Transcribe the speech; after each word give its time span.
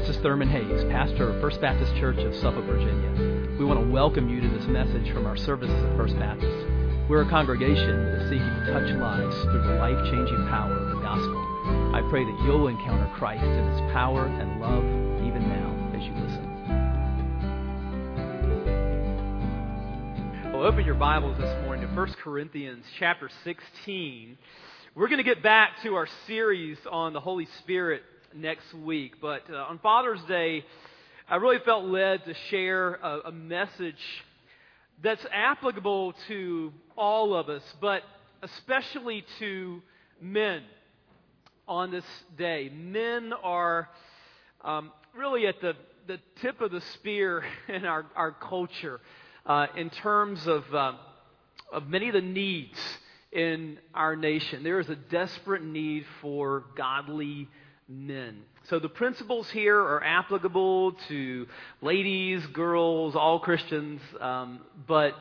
this 0.00 0.16
is 0.16 0.22
Thurman 0.22 0.48
Hayes, 0.48 0.82
pastor 0.84 1.28
of 1.28 1.40
First 1.42 1.60
Baptist 1.60 1.94
Church 1.96 2.16
of 2.16 2.34
Suffolk, 2.36 2.64
Virginia. 2.64 3.58
We 3.58 3.66
want 3.66 3.78
to 3.80 3.86
welcome 3.92 4.30
you 4.30 4.40
to 4.40 4.48
this 4.48 4.64
message 4.64 5.12
from 5.12 5.26
our 5.26 5.36
services 5.36 5.76
at 5.76 5.94
First 5.94 6.18
Baptist. 6.18 6.66
We're 7.06 7.20
a 7.20 7.28
congregation 7.28 8.06
that 8.06 8.22
is 8.22 8.30
seeking 8.30 8.48
to 8.48 8.72
touch 8.72 8.96
lives 8.96 9.36
through 9.42 9.60
the 9.60 9.74
life 9.74 10.02
changing 10.10 10.48
power 10.48 10.72
of 10.72 10.96
the 10.96 11.02
gospel. 11.02 11.36
I 11.92 12.00
pray 12.08 12.24
that 12.24 12.40
you'll 12.46 12.68
encounter 12.68 13.12
Christ 13.18 13.44
in 13.44 13.68
his 13.72 13.92
power 13.92 14.24
and 14.24 14.58
love 14.58 14.84
even 15.28 15.46
now 15.46 15.68
as 15.94 16.02
you 16.02 16.14
listen. 16.16 16.48
Well, 20.50 20.62
open 20.62 20.86
your 20.86 20.94
Bibles 20.94 21.36
this 21.36 21.62
morning 21.66 21.86
to 21.86 21.94
1 21.94 22.14
Corinthians 22.24 22.86
chapter 22.98 23.28
16. 23.44 24.38
We're 24.94 25.08
going 25.08 25.18
to 25.18 25.24
get 25.24 25.42
back 25.42 25.82
to 25.82 25.94
our 25.94 26.08
series 26.26 26.78
on 26.90 27.12
the 27.12 27.20
Holy 27.20 27.46
Spirit 27.58 28.02
next 28.34 28.72
week. 28.74 29.20
But 29.20 29.42
uh, 29.50 29.56
on 29.56 29.78
Father's 29.78 30.22
Day, 30.24 30.64
I 31.28 31.36
really 31.36 31.58
felt 31.64 31.84
led 31.84 32.24
to 32.24 32.34
share 32.50 32.94
a, 32.94 33.20
a 33.26 33.32
message 33.32 33.94
that's 35.02 35.24
applicable 35.32 36.14
to 36.28 36.72
all 36.96 37.34
of 37.34 37.48
us, 37.48 37.62
but 37.80 38.02
especially 38.42 39.24
to 39.38 39.82
men 40.20 40.62
on 41.66 41.90
this 41.90 42.04
day. 42.36 42.70
Men 42.74 43.32
are 43.42 43.88
um, 44.62 44.92
really 45.16 45.46
at 45.46 45.60
the, 45.60 45.74
the 46.06 46.18
tip 46.42 46.60
of 46.60 46.70
the 46.72 46.80
spear 46.94 47.44
in 47.68 47.84
our, 47.84 48.06
our 48.16 48.32
culture 48.32 49.00
uh, 49.46 49.66
in 49.76 49.90
terms 49.90 50.46
of, 50.46 50.64
uh, 50.74 50.92
of 51.72 51.88
many 51.88 52.08
of 52.08 52.14
the 52.14 52.20
needs 52.20 52.78
in 53.32 53.78
our 53.94 54.16
nation. 54.16 54.62
There 54.62 54.80
is 54.80 54.88
a 54.88 54.96
desperate 54.96 55.62
need 55.62 56.04
for 56.20 56.64
godly 56.76 57.48
men. 57.90 58.36
So 58.68 58.78
the 58.78 58.88
principles 58.88 59.50
here 59.50 59.78
are 59.78 60.02
applicable 60.02 60.92
to 61.08 61.46
ladies, 61.82 62.46
girls, 62.46 63.16
all 63.16 63.40
Christians, 63.40 64.00
um, 64.20 64.60
but 64.86 65.14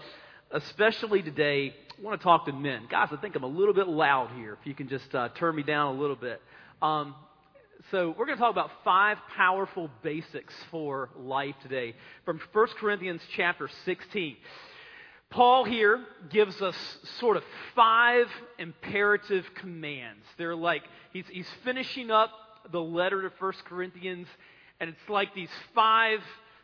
especially 0.52 1.24
today, 1.24 1.74
I 1.98 2.02
want 2.02 2.20
to 2.20 2.24
talk 2.24 2.46
to 2.46 2.54
men. 2.54 2.84
Guys, 2.90 3.10
I 3.12 3.16
think 3.18 3.36
I'm 3.36 3.44
a 3.44 3.48
little 3.48 3.74
bit 3.74 3.88
loud 3.88 4.30
here. 4.38 4.58
If 4.60 4.68
you 4.68 4.76
can 4.76 4.88
just 4.88 5.14
uh, 5.16 5.30
turn 5.30 5.56
me 5.56 5.64
down 5.64 5.96
a 5.96 6.00
little 6.00 6.16
bit. 6.16 6.42
Um, 6.82 7.16
so 7.92 8.14
we're 8.18 8.26
going 8.26 8.38
to 8.38 8.42
talk 8.42 8.52
about 8.52 8.70
five 8.84 9.18
powerful 9.36 9.90
basics 10.04 10.54
for 10.70 11.10
life 11.18 11.56
today 11.64 11.96
from 12.24 12.40
1 12.54 12.68
Corinthians 12.80 13.22
chapter 13.36 13.68
16. 13.86 14.38
Paul 15.32 15.64
here 15.64 16.04
gives 16.30 16.62
us 16.62 16.76
sort 17.20 17.38
of 17.38 17.44
five 17.76 18.28
imperative 18.58 19.46
commands. 19.56 20.24
They're 20.38 20.56
like, 20.56 20.84
he's, 21.14 21.26
he's 21.32 21.50
finishing 21.64 22.12
up 22.12 22.32
the 22.72 22.82
letter 22.82 23.22
to 23.22 23.32
1 23.38 23.54
Corinthians, 23.66 24.28
and 24.80 24.90
it's 24.90 25.10
like 25.10 25.34
these 25.34 25.50
five 25.74 26.20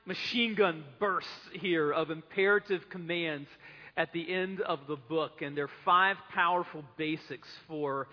machine 0.06 0.56
gun 0.56 0.84
bursts 1.00 1.30
here 1.54 1.92
of 1.92 2.12
imperative 2.12 2.90
commands 2.90 3.50
at 3.98 4.12
the 4.14 4.32
end 4.32 4.62
of 4.62 4.80
the 4.88 4.96
book, 4.96 5.42
and 5.42 5.58
they're 5.58 5.70
five 5.84 6.18
powerful 6.34 6.84
basics 6.98 7.48
for 7.68 8.08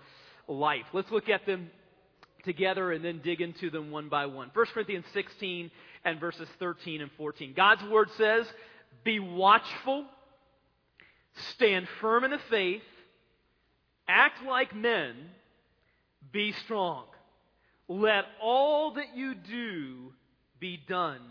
life. 0.47 0.85
Let's 0.93 1.11
look 1.11 1.29
at 1.29 1.45
them 1.45 1.69
together 2.43 2.91
and 2.91 3.03
then 3.03 3.21
dig 3.23 3.41
into 3.41 3.69
them 3.69 3.91
one 3.91 4.09
by 4.09 4.25
one. 4.25 4.49
1 4.53 4.65
Corinthians 4.73 5.05
16 5.13 5.71
and 6.05 6.19
verses 6.19 6.47
13 6.59 7.01
and 7.01 7.11
14. 7.17 7.53
God's 7.55 7.83
word 7.83 8.09
says, 8.17 8.45
Be 9.03 9.19
watchful, 9.19 10.05
stand 11.51 11.87
firm 12.01 12.23
in 12.23 12.31
the 12.31 12.39
faith, 12.49 12.81
act 14.07 14.43
like 14.45 14.75
men, 14.75 15.15
be 16.31 16.53
strong. 16.63 17.05
Let 17.87 18.25
all 18.41 18.93
that 18.93 19.15
you 19.15 19.35
do 19.35 20.13
be 20.59 20.79
done 20.87 21.21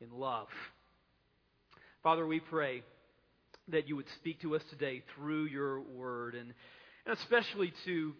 in 0.00 0.10
love. 0.10 0.48
Father, 2.02 2.26
we 2.26 2.40
pray 2.40 2.82
that 3.68 3.88
you 3.88 3.96
would 3.96 4.06
speak 4.20 4.40
to 4.40 4.54
us 4.54 4.62
today 4.70 5.02
through 5.14 5.44
your 5.46 5.80
word, 5.80 6.34
and, 6.34 6.54
and 7.04 7.18
especially 7.18 7.72
to 7.84 8.14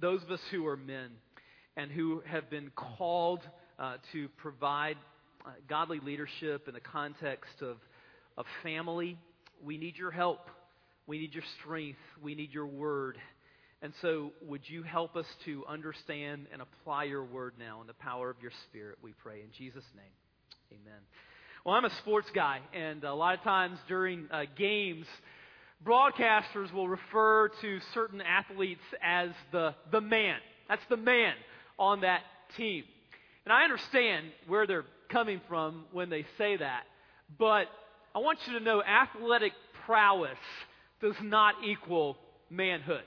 those 0.00 0.22
of 0.22 0.30
us 0.30 0.40
who 0.50 0.66
are 0.66 0.76
men 0.76 1.10
and 1.76 1.90
who 1.90 2.22
have 2.26 2.48
been 2.50 2.70
called 2.76 3.40
uh, 3.78 3.96
to 4.12 4.28
provide 4.36 4.96
uh, 5.44 5.50
godly 5.68 6.00
leadership 6.00 6.68
in 6.68 6.74
the 6.74 6.80
context 6.80 7.60
of, 7.60 7.78
of 8.38 8.46
family. 8.62 9.18
We 9.64 9.78
need 9.78 9.96
your 9.96 10.10
help. 10.10 10.48
We 11.06 11.18
need 11.18 11.34
your 11.34 11.44
strength. 11.60 11.98
We 12.22 12.34
need 12.34 12.52
your 12.52 12.66
word. 12.66 13.18
And 13.84 13.92
so, 14.00 14.32
would 14.40 14.62
you 14.66 14.82
help 14.82 15.14
us 15.14 15.26
to 15.44 15.62
understand 15.68 16.46
and 16.50 16.62
apply 16.62 17.04
your 17.04 17.22
word 17.22 17.52
now 17.58 17.82
in 17.82 17.86
the 17.86 17.92
power 17.92 18.30
of 18.30 18.36
your 18.40 18.50
spirit, 18.66 18.96
we 19.02 19.12
pray. 19.22 19.42
In 19.42 19.48
Jesus' 19.58 19.84
name, 19.94 20.80
amen. 20.80 21.00
Well, 21.66 21.74
I'm 21.74 21.84
a 21.84 21.94
sports 21.96 22.30
guy, 22.34 22.60
and 22.72 23.04
a 23.04 23.12
lot 23.12 23.34
of 23.34 23.42
times 23.42 23.78
during 23.86 24.26
uh, 24.30 24.44
games, 24.56 25.04
broadcasters 25.84 26.72
will 26.72 26.88
refer 26.88 27.50
to 27.60 27.78
certain 27.92 28.22
athletes 28.22 28.80
as 29.02 29.28
the, 29.52 29.74
the 29.92 30.00
man. 30.00 30.38
That's 30.66 30.86
the 30.88 30.96
man 30.96 31.34
on 31.78 32.00
that 32.00 32.22
team. 32.56 32.84
And 33.44 33.52
I 33.52 33.64
understand 33.64 34.28
where 34.46 34.66
they're 34.66 34.86
coming 35.10 35.42
from 35.46 35.84
when 35.92 36.08
they 36.08 36.24
say 36.38 36.56
that, 36.56 36.84
but 37.38 37.66
I 38.14 38.20
want 38.20 38.38
you 38.46 38.58
to 38.58 38.64
know 38.64 38.82
athletic 38.82 39.52
prowess 39.84 40.38
does 41.02 41.16
not 41.22 41.56
equal 41.62 42.16
manhood 42.48 43.02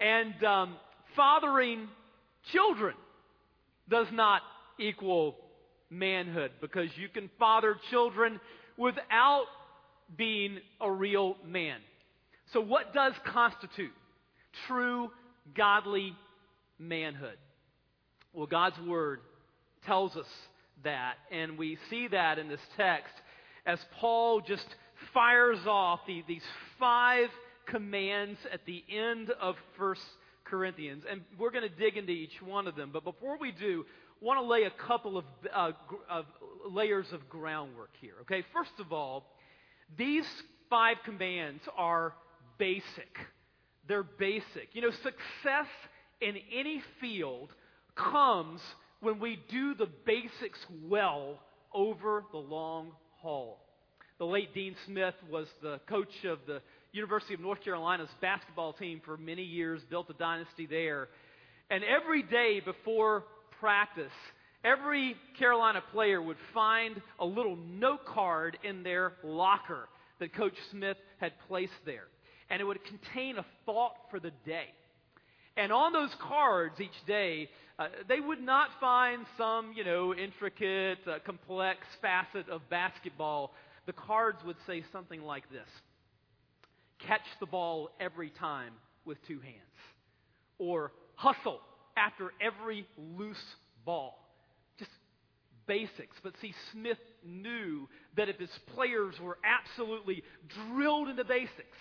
and 0.00 0.42
um, 0.44 0.76
fathering 1.14 1.88
children 2.52 2.94
does 3.88 4.06
not 4.12 4.42
equal 4.78 5.36
manhood 5.90 6.52
because 6.60 6.88
you 6.96 7.08
can 7.08 7.28
father 7.38 7.76
children 7.90 8.40
without 8.76 9.44
being 10.16 10.58
a 10.80 10.90
real 10.90 11.36
man. 11.46 11.78
So, 12.52 12.60
what 12.60 12.94
does 12.94 13.12
constitute 13.26 13.92
true 14.66 15.10
godly 15.54 16.14
manhood? 16.78 17.36
Well, 18.32 18.46
God's 18.46 18.78
Word 18.86 19.20
tells 19.86 20.16
us 20.16 20.26
that, 20.84 21.14
and 21.30 21.58
we 21.58 21.78
see 21.90 22.08
that 22.08 22.38
in 22.38 22.48
this 22.48 22.60
text 22.76 23.12
as 23.66 23.78
Paul 24.00 24.40
just 24.40 24.66
fires 25.12 25.58
off 25.66 26.00
the, 26.06 26.24
these 26.26 26.42
five 26.78 27.28
commands 27.70 28.38
at 28.52 28.66
the 28.66 28.84
end 28.90 29.30
of 29.40 29.56
First 29.78 30.02
Corinthians, 30.44 31.04
and 31.08 31.22
we're 31.38 31.50
going 31.50 31.68
to 31.68 31.74
dig 31.74 31.96
into 31.96 32.12
each 32.12 32.42
one 32.42 32.66
of 32.66 32.74
them. 32.74 32.90
But 32.92 33.04
before 33.04 33.38
we 33.38 33.52
do, 33.52 33.86
I 34.20 34.24
want 34.24 34.40
to 34.40 34.46
lay 34.46 34.64
a 34.64 34.70
couple 34.70 35.16
of, 35.16 35.24
uh, 35.54 35.72
of 36.10 36.26
layers 36.68 37.06
of 37.12 37.28
groundwork 37.28 37.90
here. 38.00 38.14
Okay, 38.22 38.44
first 38.52 38.72
of 38.78 38.92
all, 38.92 39.24
these 39.96 40.26
five 40.68 40.98
commands 41.04 41.62
are 41.76 42.14
basic. 42.58 43.16
They're 43.88 44.02
basic. 44.02 44.68
You 44.72 44.82
know, 44.82 44.90
success 44.90 45.68
in 46.20 46.36
any 46.52 46.82
field 47.00 47.50
comes 47.94 48.60
when 49.00 49.18
we 49.18 49.38
do 49.48 49.74
the 49.74 49.88
basics 50.04 50.58
well 50.84 51.38
over 51.72 52.24
the 52.32 52.38
long 52.38 52.92
haul. 53.20 53.64
The 54.18 54.26
late 54.26 54.52
Dean 54.52 54.76
Smith 54.86 55.14
was 55.30 55.46
the 55.62 55.80
coach 55.88 56.24
of 56.24 56.40
the 56.46 56.60
University 56.92 57.34
of 57.34 57.40
North 57.40 57.62
Carolina's 57.62 58.08
basketball 58.20 58.72
team 58.72 59.00
for 59.04 59.16
many 59.16 59.42
years, 59.42 59.80
built 59.88 60.10
a 60.10 60.14
dynasty 60.14 60.66
there. 60.66 61.08
And 61.70 61.84
every 61.84 62.22
day 62.22 62.60
before 62.64 63.24
practice, 63.60 64.12
every 64.64 65.14
Carolina 65.38 65.82
player 65.92 66.20
would 66.20 66.36
find 66.52 67.00
a 67.18 67.24
little 67.24 67.56
note 67.56 68.04
card 68.06 68.58
in 68.64 68.82
their 68.82 69.12
locker 69.22 69.88
that 70.18 70.34
Coach 70.34 70.56
Smith 70.70 70.96
had 71.18 71.32
placed 71.46 71.72
there. 71.86 72.08
And 72.50 72.60
it 72.60 72.64
would 72.64 72.80
contain 72.84 73.38
a 73.38 73.44
thought 73.64 73.94
for 74.10 74.18
the 74.18 74.32
day. 74.44 74.66
And 75.56 75.72
on 75.72 75.92
those 75.92 76.14
cards 76.20 76.80
each 76.80 77.06
day, 77.06 77.48
uh, 77.78 77.88
they 78.08 78.18
would 78.18 78.40
not 78.40 78.68
find 78.80 79.24
some, 79.38 79.72
you 79.76 79.84
know, 79.84 80.14
intricate, 80.14 80.98
uh, 81.06 81.18
complex 81.24 81.80
facet 82.02 82.48
of 82.48 82.68
basketball. 82.68 83.52
The 83.86 83.92
cards 83.92 84.38
would 84.44 84.56
say 84.66 84.84
something 84.92 85.22
like 85.22 85.48
this 85.50 85.68
catch 87.06 87.26
the 87.40 87.46
ball 87.46 87.90
every 88.00 88.30
time 88.30 88.72
with 89.04 89.18
two 89.26 89.40
hands, 89.40 89.56
or 90.58 90.92
hustle 91.14 91.60
after 91.96 92.32
every 92.40 92.86
loose 92.96 93.36
ball. 93.84 94.18
Just 94.78 94.90
basics. 95.66 96.16
But 96.22 96.34
see, 96.40 96.54
Smith 96.72 96.98
knew 97.24 97.88
that 98.16 98.28
if 98.28 98.38
his 98.38 98.50
players 98.74 99.14
were 99.20 99.38
absolutely 99.44 100.22
drilled 100.48 101.08
into 101.08 101.24
basics, 101.24 101.78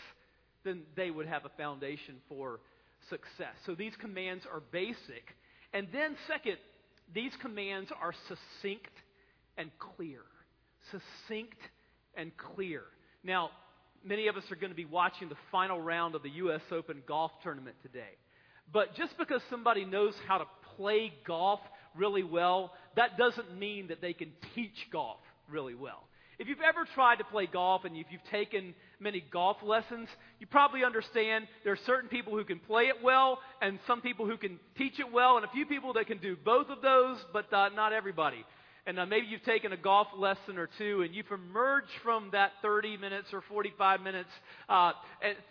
then 0.64 0.82
they 0.96 1.12
would 1.12 1.28
have 1.28 1.46
a 1.46 1.52
foundation 1.58 2.16
for 2.28 2.60
success. 3.10 3.56
So 3.66 3.76
these 3.76 3.94
commands 4.00 4.46
are 4.52 4.62
basic. 4.72 5.36
And 5.74 5.88
then, 5.94 6.16
second, 6.28 6.58
these 7.14 7.32
commands 7.42 7.92
are 8.02 8.14
succinct 8.28 8.94
and 9.58 9.72
clear. 9.80 10.22
Succinct 10.92 11.58
and 12.16 12.32
clear. 12.38 12.84
Now, 13.24 13.52
many 14.04 14.28
of 14.28 14.38
us 14.38 14.44
are 14.52 14.56
going 14.56 14.72
to 14.72 14.76
be 14.76 14.86
watching 14.86 15.30
the 15.30 15.36
final 15.52 15.80
round 15.80 16.16
of 16.16 16.24
the 16.24 16.30
U.S. 16.32 16.62
Open 16.72 17.02
golf 17.08 17.32
tournament 17.44 17.76
today. 17.82 18.18
But 18.72 18.96
just 18.96 19.18
because 19.18 19.42
somebody 19.50 19.86
knows 19.86 20.14
how 20.28 20.40
to 20.40 20.46
play 20.76 21.14
golf 21.26 21.60
really 21.96 22.24
well, 22.24 22.74
that 22.96 23.18
doesn't 23.18 23.58
mean 23.58 23.88
that 23.88 24.02
they 24.02 24.14
can 24.14 24.32
teach 24.56 24.88
golf 24.92 25.18
really 25.50 25.76
well. 25.76 26.04
If 26.38 26.48
you've 26.48 26.62
ever 26.62 26.88
tried 26.96 27.18
to 27.18 27.26
play 27.26 27.48
golf 27.48 27.84
and 27.84 27.98
if 27.98 28.06
you've 28.12 28.24
taken 28.32 28.74
many 28.98 29.22
golf 29.30 29.58
lessons, 29.62 30.08
you 30.40 30.48
probably 30.48 30.86
understand 30.86 31.48
there 31.66 31.74
are 31.74 31.80
certain 31.86 32.10
people 32.10 32.32
who 32.32 32.46
can 32.46 32.60
play 32.60 32.84
it 32.84 33.04
well 33.04 33.40
and 33.62 33.78
some 33.86 34.00
people 34.00 34.26
who 34.26 34.38
can 34.38 34.58
teach 34.78 35.02
it 35.02 35.12
well 35.12 35.36
and 35.36 35.46
a 35.46 35.50
few 35.50 35.66
people 35.66 35.92
that 35.94 36.08
can 36.08 36.20
do 36.20 36.38
both 36.38 36.70
of 36.70 36.82
those, 36.82 37.18
but 37.34 37.52
uh, 37.52 37.70
not 37.76 37.92
everybody. 37.92 38.46
And 38.90 38.98
uh, 38.98 39.06
maybe 39.06 39.28
you've 39.28 39.44
taken 39.44 39.72
a 39.72 39.78
golf 39.78 40.08
lesson 40.18 40.58
or 40.58 40.68
two 40.80 41.04
and 41.04 41.14
you've 41.14 41.30
emerged 41.30 41.92
from 42.02 42.30
that 42.32 42.54
30 42.64 42.98
minutes 42.98 43.28
or 43.32 43.44
45 43.48 44.02
minutes 44.02 44.30
uh, 44.68 44.94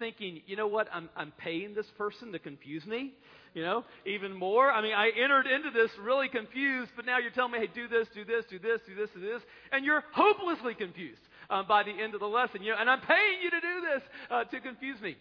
thinking, 0.01 0.41
you 0.47 0.57
know 0.57 0.67
what, 0.67 0.89
I'm, 0.93 1.09
I'm 1.17 1.31
paying 1.39 1.73
this 1.73 1.87
person 1.97 2.33
to 2.33 2.41
confuse 2.41 2.85
me 2.85 3.15
you 3.55 3.63
know, 3.63 3.85
even 4.05 4.35
more. 4.35 4.71
I 4.71 4.83
mean, 4.83 4.93
I 4.93 5.11
entered 5.11 5.47
into 5.47 5.71
this 5.71 5.91
really 6.03 6.29
confused, 6.29 6.91
but 6.95 7.07
now 7.07 7.19
you're 7.19 7.31
telling 7.31 7.53
me, 7.53 7.59
hey, 7.59 7.69
do 7.73 7.89
this, 7.89 8.07
do 8.15 8.25
this, 8.25 8.45
do 8.51 8.59
this, 8.59 8.81
do 8.87 8.95
this, 8.95 9.09
do 9.15 9.21
this, 9.21 9.43
and 9.73 9.85
you're 9.85 10.05
hopelessly 10.13 10.75
confused 10.75 11.23
um, 11.49 11.67
by 11.67 11.83
the 11.83 11.91
end 11.91 12.15
of 12.15 12.21
the 12.21 12.27
lesson. 12.27 12.63
You 12.63 12.73
know, 12.73 12.79
and 12.79 12.91
I'm 12.91 13.01
paying 13.01 13.39
you 13.43 13.51
to 13.51 13.61
do 13.61 13.81
this 13.81 14.03
uh, 14.31 14.45
to 14.45 14.61
confuse 14.61 15.01
me. 15.01 15.17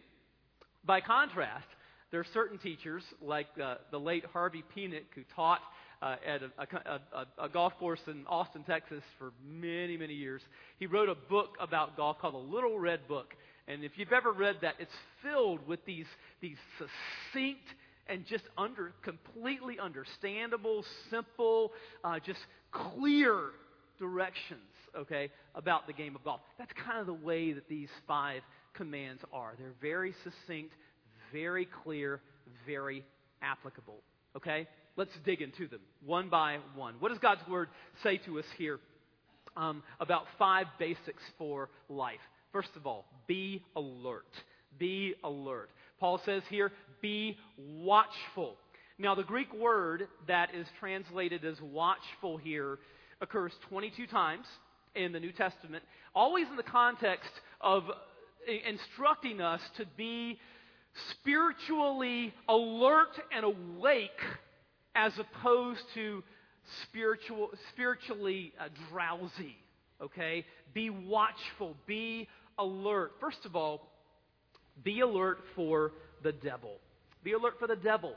By 0.83 0.99
contrast, 1.01 1.67
there 2.11 2.19
are 2.19 2.27
certain 2.33 2.57
teachers, 2.57 3.03
like 3.21 3.47
uh, 3.63 3.75
the 3.91 3.99
late 3.99 4.25
Harvey 4.31 4.63
Penick, 4.75 5.05
who 5.15 5.23
taught 5.35 5.61
uh, 6.01 6.15
at 6.25 6.41
a, 6.43 6.51
a, 7.15 7.45
a, 7.45 7.49
golf 7.49 7.73
course 7.79 7.99
in 8.07 8.25
Austin, 8.27 8.63
Texas 8.63 9.03
for 9.17 9.31
many, 9.45 9.97
many 9.97 10.13
years. 10.13 10.41
He 10.79 10.85
wrote 10.85 11.09
a 11.09 11.15
book 11.15 11.55
about 11.59 11.97
golf 11.97 12.19
called 12.19 12.35
The 12.35 12.55
Little 12.55 12.77
Red 12.79 13.07
Book. 13.07 13.33
And 13.67 13.83
if 13.83 13.93
you've 13.95 14.13
ever 14.13 14.31
read 14.31 14.57
that, 14.61 14.75
it's 14.79 14.91
filled 15.23 15.67
with 15.67 15.83
these, 15.85 16.05
these 16.41 16.57
succinct 16.77 17.65
and 18.07 18.25
just 18.25 18.43
under 18.57 18.93
completely 19.03 19.79
understandable, 19.79 20.85
simple, 21.09 21.71
uh, 22.03 22.19
just 22.19 22.39
clear 22.71 23.49
directions, 23.99 24.61
okay, 24.95 25.29
about 25.55 25.87
the 25.87 25.93
game 25.93 26.15
of 26.15 26.23
golf. 26.23 26.39
That's 26.57 26.71
kind 26.85 26.99
of 26.99 27.07
the 27.07 27.13
way 27.13 27.53
that 27.53 27.67
these 27.67 27.89
five 28.07 28.41
commands 28.73 29.21
are. 29.33 29.53
They're 29.59 29.73
very 29.81 30.13
succinct, 30.23 30.73
very 31.33 31.67
clear, 31.83 32.21
very 32.65 33.03
applicable. 33.41 34.01
Okay? 34.35 34.67
Let's 34.97 35.11
dig 35.25 35.43
into 35.43 35.67
them 35.67 35.81
one 36.03 36.27
by 36.27 36.57
one. 36.75 36.95
What 36.99 37.09
does 37.09 37.19
God's 37.19 37.47
Word 37.47 37.69
say 38.01 38.17
to 38.25 38.39
us 38.39 38.45
here 38.57 38.79
um, 39.55 39.83
about 39.99 40.23
five 40.39 40.65
basics 40.79 41.21
for 41.37 41.69
life? 41.87 42.19
First 42.51 42.71
of 42.75 42.87
all, 42.87 43.05
be 43.27 43.63
alert. 43.75 44.25
Be 44.79 45.13
alert. 45.23 45.69
Paul 45.99 46.19
says 46.25 46.41
here, 46.49 46.71
be 46.99 47.37
watchful. 47.57 48.55
Now, 48.97 49.13
the 49.13 49.23
Greek 49.23 49.53
word 49.53 50.07
that 50.27 50.55
is 50.55 50.65
translated 50.79 51.45
as 51.45 51.61
watchful 51.61 52.37
here 52.37 52.79
occurs 53.21 53.51
22 53.69 54.07
times 54.07 54.47
in 54.95 55.11
the 55.11 55.19
New 55.19 55.31
Testament, 55.31 55.83
always 56.15 56.47
in 56.49 56.55
the 56.55 56.63
context 56.63 57.29
of 57.61 57.83
instructing 58.65 59.41
us 59.41 59.61
to 59.77 59.85
be 59.95 60.39
spiritually 61.11 62.33
alert 62.49 63.19
and 63.31 63.45
awake 63.45 64.09
as 64.97 65.13
opposed 65.19 65.81
to 65.93 66.23
spiritual, 66.83 67.51
spiritually 67.71 68.53
uh, 68.59 68.67
drowsy. 68.89 69.55
Okay? 70.01 70.45
Be 70.73 70.89
watchful, 70.89 71.75
be 71.85 72.27
alert. 72.57 73.13
First 73.21 73.45
of 73.45 73.55
all, 73.55 73.87
be 74.83 75.01
alert 75.01 75.39
for 75.55 75.91
the 76.23 76.31
devil. 76.31 76.77
Be 77.23 77.33
alert 77.33 77.55
for 77.59 77.67
the 77.67 77.75
devil. 77.75 78.15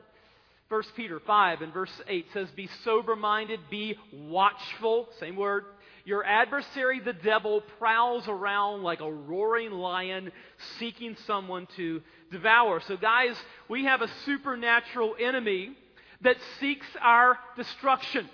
1 0.68 0.82
Peter 0.96 1.20
5 1.20 1.62
and 1.62 1.72
verse 1.72 1.90
8 2.06 2.26
says, 2.32 2.48
Be 2.54 2.68
sober 2.84 3.16
minded, 3.16 3.60
be 3.70 3.96
watchful. 4.12 5.08
Same 5.18 5.36
word. 5.36 5.64
Your 6.04 6.24
adversary, 6.24 7.00
the 7.00 7.12
devil, 7.12 7.62
prowls 7.78 8.24
around 8.26 8.82
like 8.82 9.00
a 9.00 9.12
roaring 9.12 9.72
lion 9.72 10.32
seeking 10.78 11.16
someone 11.26 11.66
to 11.76 12.00
devour. 12.30 12.80
So, 12.86 12.96
guys, 12.96 13.36
we 13.68 13.84
have 13.84 14.00
a 14.00 14.08
supernatural 14.24 15.16
enemy 15.20 15.76
that 16.22 16.36
seeks 16.58 16.86
our 17.00 17.38
destruction. 17.56 18.28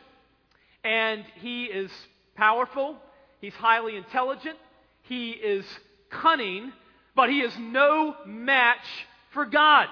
And 0.85 1.25
he 1.41 1.65
is 1.65 1.91
powerful, 2.35 2.97
he's 3.41 3.55
highly 3.55 3.97
intelligent, 3.97 4.57
he 5.03 5.31
is 5.31 5.65
cunning, 6.11 6.73
but 7.15 7.31
he 7.31 7.41
is 7.41 7.57
no 7.59 8.15
match 8.27 8.87
for 9.33 9.47
God. 9.47 9.89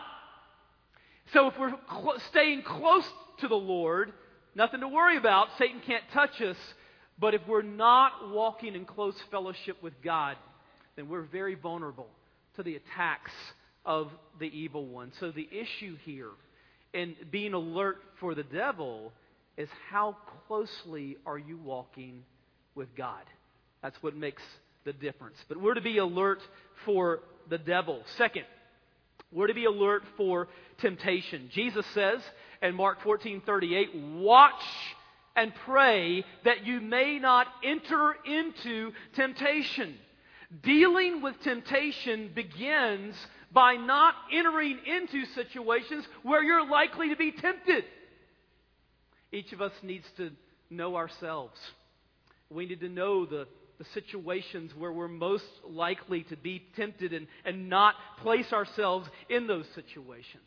So 1.32 1.48
if 1.48 1.58
we're 1.58 1.74
cl- 1.90 2.20
staying 2.30 2.62
close 2.62 3.08
to 3.38 3.48
the 3.48 3.56
Lord, 3.56 4.12
nothing 4.54 4.80
to 4.80 4.88
worry 4.88 5.16
about. 5.16 5.48
Satan 5.58 5.80
can't 5.84 6.04
touch 6.12 6.40
us. 6.40 6.56
But 7.18 7.34
if 7.34 7.46
we're 7.46 7.62
not 7.62 8.30
walking 8.30 8.74
in 8.74 8.84
close 8.84 9.16
fellowship 9.30 9.82
with 9.82 9.94
God, 10.02 10.36
then 10.96 11.08
we're 11.08 11.22
very 11.22 11.54
vulnerable 11.54 12.08
to 12.56 12.62
the 12.62 12.76
attacks 12.76 13.32
of 13.84 14.10
the 14.38 14.46
evil 14.46 14.86
one. 14.86 15.12
So 15.20 15.30
the 15.30 15.48
issue 15.50 15.96
here 16.04 16.30
in 16.94 17.16
being 17.30 17.52
alert 17.52 17.98
for 18.20 18.34
the 18.34 18.44
devil 18.44 19.12
is 19.56 19.68
how 19.90 20.16
closely 20.46 21.16
are 21.26 21.38
you 21.38 21.58
walking 21.58 22.22
with 22.74 22.94
God? 22.96 23.22
That's 23.82 24.00
what 24.02 24.16
makes 24.16 24.42
the 24.84 24.92
difference. 24.92 25.36
But 25.48 25.60
we're 25.60 25.74
to 25.74 25.80
be 25.80 25.98
alert 25.98 26.40
for 26.84 27.20
the 27.50 27.58
devil. 27.58 28.02
Second, 28.16 28.44
we're 29.32 29.48
to 29.48 29.54
be 29.54 29.64
alert 29.64 30.04
for 30.16 30.48
temptation. 30.78 31.50
Jesus 31.52 31.84
says 31.92 32.20
in 32.62 32.74
Mark 32.74 33.02
14 33.02 33.42
38, 33.44 33.94
watch 33.94 34.62
and 35.36 35.52
pray 35.66 36.24
that 36.44 36.64
you 36.64 36.80
may 36.80 37.18
not 37.18 37.48
enter 37.64 38.14
into 38.24 38.92
temptation. 39.14 39.96
Dealing 40.62 41.20
with 41.20 41.40
temptation 41.40 42.30
begins 42.32 43.14
by 43.54 43.76
not 43.76 44.14
entering 44.32 44.78
into 44.84 45.24
situations 45.26 46.04
where 46.22 46.42
you're 46.42 46.68
likely 46.68 47.10
to 47.10 47.16
be 47.16 47.32
tempted. 47.32 47.84
Each 49.32 49.52
of 49.52 49.62
us 49.62 49.72
needs 49.82 50.06
to 50.16 50.32
know 50.70 50.96
ourselves. 50.96 51.58
We 52.50 52.66
need 52.66 52.80
to 52.80 52.88
know 52.88 53.24
the 53.24 53.46
the 53.78 53.84
situations 53.86 54.72
where 54.76 54.92
we're 54.92 55.08
most 55.08 55.44
likely 55.68 56.22
to 56.24 56.36
be 56.36 56.64
tempted 56.76 57.12
and, 57.12 57.26
and 57.44 57.68
not 57.68 57.94
place 58.20 58.52
ourselves 58.52 59.08
in 59.28 59.46
those 59.46 59.66
situations. 59.74 60.44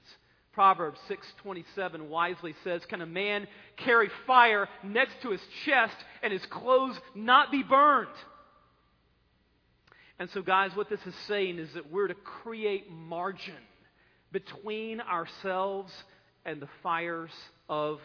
Proverbs 0.53 0.99
6:27 1.45 2.07
wisely 2.07 2.55
says, 2.63 2.85
"Can 2.85 3.01
a 3.01 3.05
man 3.05 3.47
carry 3.75 4.09
fire 4.25 4.67
next 4.83 5.21
to 5.21 5.29
his 5.29 5.41
chest 5.65 5.95
and 6.23 6.33
his 6.33 6.45
clothes 6.47 6.99
not 7.13 7.51
be 7.51 7.63
burned?" 7.63 8.07
And 10.19 10.29
so 10.31 10.41
guys, 10.41 10.71
what 10.75 10.89
this 10.89 11.05
is 11.05 11.13
saying 11.27 11.59
is 11.59 11.69
that 11.73 11.91
we're 11.91 12.07
to 12.07 12.15
create 12.15 12.89
margin 12.91 13.53
between 14.31 14.99
ourselves 14.99 15.91
and 16.45 16.61
the 16.61 16.69
fires 16.81 17.31
of 17.69 17.99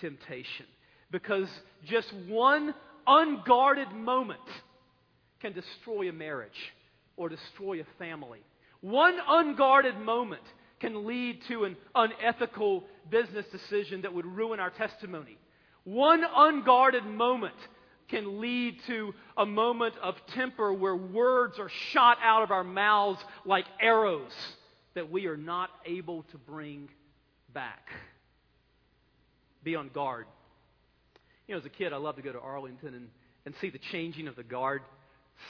temptation. 0.00 0.66
Because 1.10 1.48
just 1.84 2.12
one 2.28 2.74
unguarded 3.06 3.92
moment 3.92 4.40
can 5.40 5.52
destroy 5.52 6.08
a 6.08 6.12
marriage 6.12 6.72
or 7.16 7.28
destroy 7.28 7.80
a 7.80 7.86
family. 7.98 8.40
One 8.80 9.18
unguarded 9.28 9.98
moment 9.98 10.42
can 10.80 11.06
lead 11.06 11.42
to 11.48 11.64
an 11.64 11.76
unethical 11.94 12.84
business 13.10 13.46
decision 13.52 14.02
that 14.02 14.14
would 14.14 14.26
ruin 14.26 14.60
our 14.60 14.70
testimony. 14.70 15.36
One 15.84 16.24
unguarded 16.24 17.04
moment 17.04 17.54
can 18.12 18.42
lead 18.42 18.78
to 18.86 19.14
a 19.38 19.46
moment 19.46 19.94
of 20.02 20.14
temper 20.34 20.70
where 20.70 20.94
words 20.94 21.58
are 21.58 21.70
shot 21.90 22.18
out 22.22 22.42
of 22.42 22.50
our 22.50 22.62
mouths 22.62 23.18
like 23.46 23.64
arrows 23.80 24.30
that 24.94 25.10
we 25.10 25.26
are 25.26 25.36
not 25.36 25.70
able 25.86 26.22
to 26.24 26.36
bring 26.36 26.90
back. 27.54 27.88
Be 29.64 29.74
on 29.76 29.88
guard. 29.88 30.26
You 31.48 31.54
know, 31.54 31.60
as 31.60 31.64
a 31.64 31.70
kid, 31.70 31.94
I 31.94 31.96
loved 31.96 32.18
to 32.18 32.22
go 32.22 32.32
to 32.32 32.40
Arlington 32.40 32.94
and, 32.94 33.08
and 33.46 33.54
see 33.62 33.70
the 33.70 33.80
changing 33.90 34.28
of 34.28 34.36
the 34.36 34.42
guard. 34.42 34.82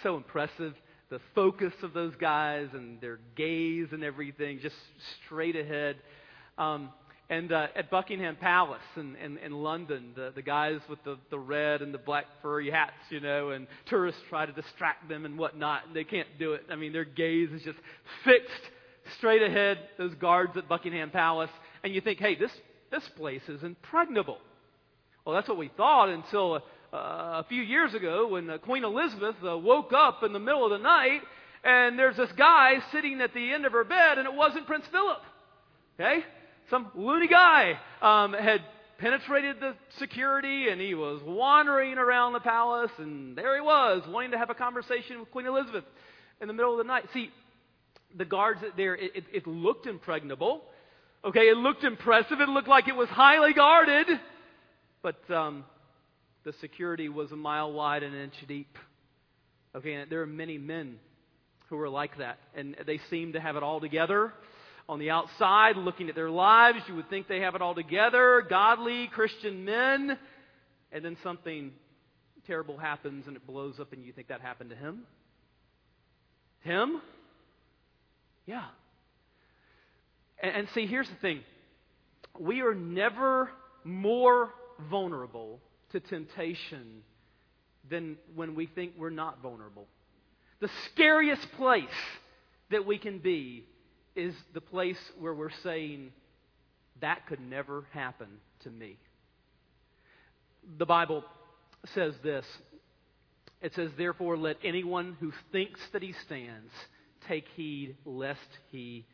So 0.04 0.16
impressive. 0.16 0.74
The 1.10 1.20
focus 1.34 1.74
of 1.82 1.92
those 1.92 2.14
guys 2.14 2.68
and 2.74 3.00
their 3.00 3.18
gaze 3.34 3.88
and 3.90 4.04
everything, 4.04 4.60
just 4.60 4.76
straight 5.26 5.56
ahead. 5.56 5.96
Um, 6.56 6.90
and 7.32 7.50
uh, 7.50 7.68
at 7.74 7.88
Buckingham 7.88 8.36
Palace 8.36 8.82
in, 8.94 9.16
in, 9.16 9.38
in 9.38 9.52
London, 9.52 10.12
the, 10.14 10.32
the 10.34 10.42
guys 10.42 10.80
with 10.90 11.02
the, 11.02 11.16
the 11.30 11.38
red 11.38 11.80
and 11.80 11.94
the 11.94 11.98
black 11.98 12.26
furry 12.42 12.70
hats, 12.70 12.92
you 13.08 13.20
know, 13.20 13.50
and 13.50 13.66
tourists 13.86 14.20
try 14.28 14.44
to 14.44 14.52
distract 14.52 15.08
them 15.08 15.24
and 15.24 15.38
whatnot, 15.38 15.86
and 15.86 15.96
they 15.96 16.04
can't 16.04 16.28
do 16.38 16.52
it. 16.52 16.66
I 16.70 16.76
mean, 16.76 16.92
their 16.92 17.06
gaze 17.06 17.50
is 17.50 17.62
just 17.62 17.78
fixed 18.22 18.52
straight 19.16 19.42
ahead, 19.42 19.78
those 19.96 20.14
guards 20.16 20.58
at 20.58 20.68
Buckingham 20.68 21.08
Palace, 21.08 21.50
and 21.82 21.94
you 21.94 22.02
think, 22.02 22.18
hey, 22.18 22.34
this, 22.34 22.52
this 22.90 23.08
place 23.16 23.48
is 23.48 23.62
impregnable. 23.62 24.36
Well, 25.24 25.34
that's 25.34 25.48
what 25.48 25.56
we 25.56 25.68
thought 25.74 26.10
until 26.10 26.56
uh, 26.92 26.96
a 26.96 27.46
few 27.48 27.62
years 27.62 27.94
ago 27.94 28.28
when 28.28 28.50
uh, 28.50 28.58
Queen 28.58 28.84
Elizabeth 28.84 29.36
uh, 29.42 29.56
woke 29.56 29.94
up 29.94 30.22
in 30.22 30.34
the 30.34 30.38
middle 30.38 30.66
of 30.66 30.70
the 30.70 30.84
night 30.84 31.22
and 31.64 31.98
there's 31.98 32.18
this 32.18 32.32
guy 32.32 32.74
sitting 32.92 33.22
at 33.22 33.32
the 33.32 33.52
end 33.54 33.64
of 33.64 33.72
her 33.72 33.84
bed 33.84 34.18
and 34.18 34.26
it 34.26 34.34
wasn't 34.34 34.66
Prince 34.66 34.84
Philip. 34.92 35.22
Okay? 35.98 36.24
Some 36.70 36.90
loony 36.94 37.28
guy 37.28 37.78
um, 38.00 38.32
had 38.32 38.60
penetrated 38.98 39.56
the 39.60 39.74
security 39.98 40.68
and 40.68 40.80
he 40.80 40.94
was 40.94 41.20
wandering 41.24 41.98
around 41.98 42.32
the 42.32 42.40
palace, 42.40 42.92
and 42.98 43.36
there 43.36 43.54
he 43.54 43.60
was, 43.60 44.02
wanting 44.08 44.30
to 44.30 44.38
have 44.38 44.50
a 44.50 44.54
conversation 44.54 45.20
with 45.20 45.30
Queen 45.30 45.46
Elizabeth 45.46 45.84
in 46.40 46.48
the 46.48 46.54
middle 46.54 46.72
of 46.72 46.78
the 46.78 46.84
night. 46.84 47.04
See, 47.12 47.30
the 48.16 48.24
guards 48.24 48.60
there, 48.76 48.94
it, 48.94 49.12
it, 49.14 49.24
it 49.32 49.46
looked 49.46 49.86
impregnable. 49.86 50.62
Okay, 51.24 51.48
it 51.48 51.56
looked 51.56 51.84
impressive. 51.84 52.40
It 52.40 52.48
looked 52.48 52.68
like 52.68 52.88
it 52.88 52.96
was 52.96 53.08
highly 53.08 53.52
guarded. 53.52 54.08
But 55.02 55.30
um, 55.30 55.64
the 56.44 56.52
security 56.60 57.08
was 57.08 57.30
a 57.32 57.36
mile 57.36 57.72
wide 57.72 58.02
and 58.02 58.14
an 58.14 58.22
inch 58.22 58.34
deep. 58.48 58.76
Okay, 59.74 59.94
and 59.94 60.10
there 60.10 60.22
are 60.22 60.26
many 60.26 60.58
men 60.58 60.98
who 61.68 61.78
are 61.78 61.88
like 61.88 62.18
that. 62.18 62.38
And 62.54 62.76
they 62.86 63.00
seem 63.08 63.32
to 63.34 63.40
have 63.40 63.56
it 63.56 63.62
all 63.62 63.80
together. 63.80 64.32
On 64.88 64.98
the 64.98 65.10
outside, 65.10 65.76
looking 65.76 66.08
at 66.08 66.14
their 66.14 66.30
lives, 66.30 66.80
you 66.88 66.94
would 66.96 67.08
think 67.08 67.28
they 67.28 67.40
have 67.40 67.54
it 67.54 67.62
all 67.62 67.74
together. 67.74 68.44
Godly 68.48 69.06
Christian 69.08 69.64
men. 69.64 70.18
And 70.90 71.04
then 71.04 71.16
something 71.22 71.72
terrible 72.46 72.76
happens 72.76 73.26
and 73.26 73.36
it 73.36 73.46
blows 73.46 73.78
up, 73.80 73.92
and 73.92 74.04
you 74.04 74.12
think 74.12 74.28
that 74.28 74.40
happened 74.40 74.70
to 74.70 74.76
him? 74.76 75.02
Him? 76.60 77.00
Yeah. 78.46 78.66
And, 80.42 80.56
and 80.56 80.68
see, 80.74 80.86
here's 80.86 81.08
the 81.08 81.16
thing 81.16 81.40
we 82.38 82.62
are 82.62 82.74
never 82.74 83.50
more 83.84 84.50
vulnerable 84.90 85.60
to 85.92 86.00
temptation 86.00 87.02
than 87.90 88.16
when 88.34 88.54
we 88.54 88.66
think 88.66 88.94
we're 88.96 89.10
not 89.10 89.42
vulnerable. 89.42 89.86
The 90.60 90.70
scariest 90.86 91.50
place 91.52 91.84
that 92.70 92.86
we 92.86 92.98
can 92.98 93.18
be 93.18 93.66
is 94.14 94.34
the 94.54 94.60
place 94.60 94.98
where 95.18 95.34
we're 95.34 95.50
saying, 95.62 96.12
that 97.00 97.26
could 97.26 97.40
never 97.40 97.84
happen 97.92 98.28
to 98.64 98.70
me. 98.70 98.98
The 100.78 100.86
Bible 100.86 101.24
says 101.94 102.14
this 102.22 102.46
it 103.62 103.74
says, 103.74 103.90
Therefore, 103.96 104.36
let 104.36 104.56
anyone 104.64 105.16
who 105.20 105.32
thinks 105.52 105.80
that 105.92 106.02
he 106.02 106.12
stands 106.24 106.70
take 107.28 107.46
heed 107.54 107.96
lest 108.04 108.40
he 108.72 109.06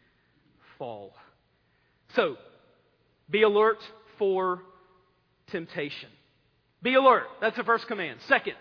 fall. 0.78 1.14
So, 2.14 2.36
be 3.28 3.42
alert 3.42 3.78
for 4.18 4.62
temptation. 5.48 6.08
Be 6.80 6.94
alert. 6.94 7.26
That's 7.42 7.56
the 7.58 7.64
first 7.64 7.86
command. 7.86 8.20
Second, 8.26 8.54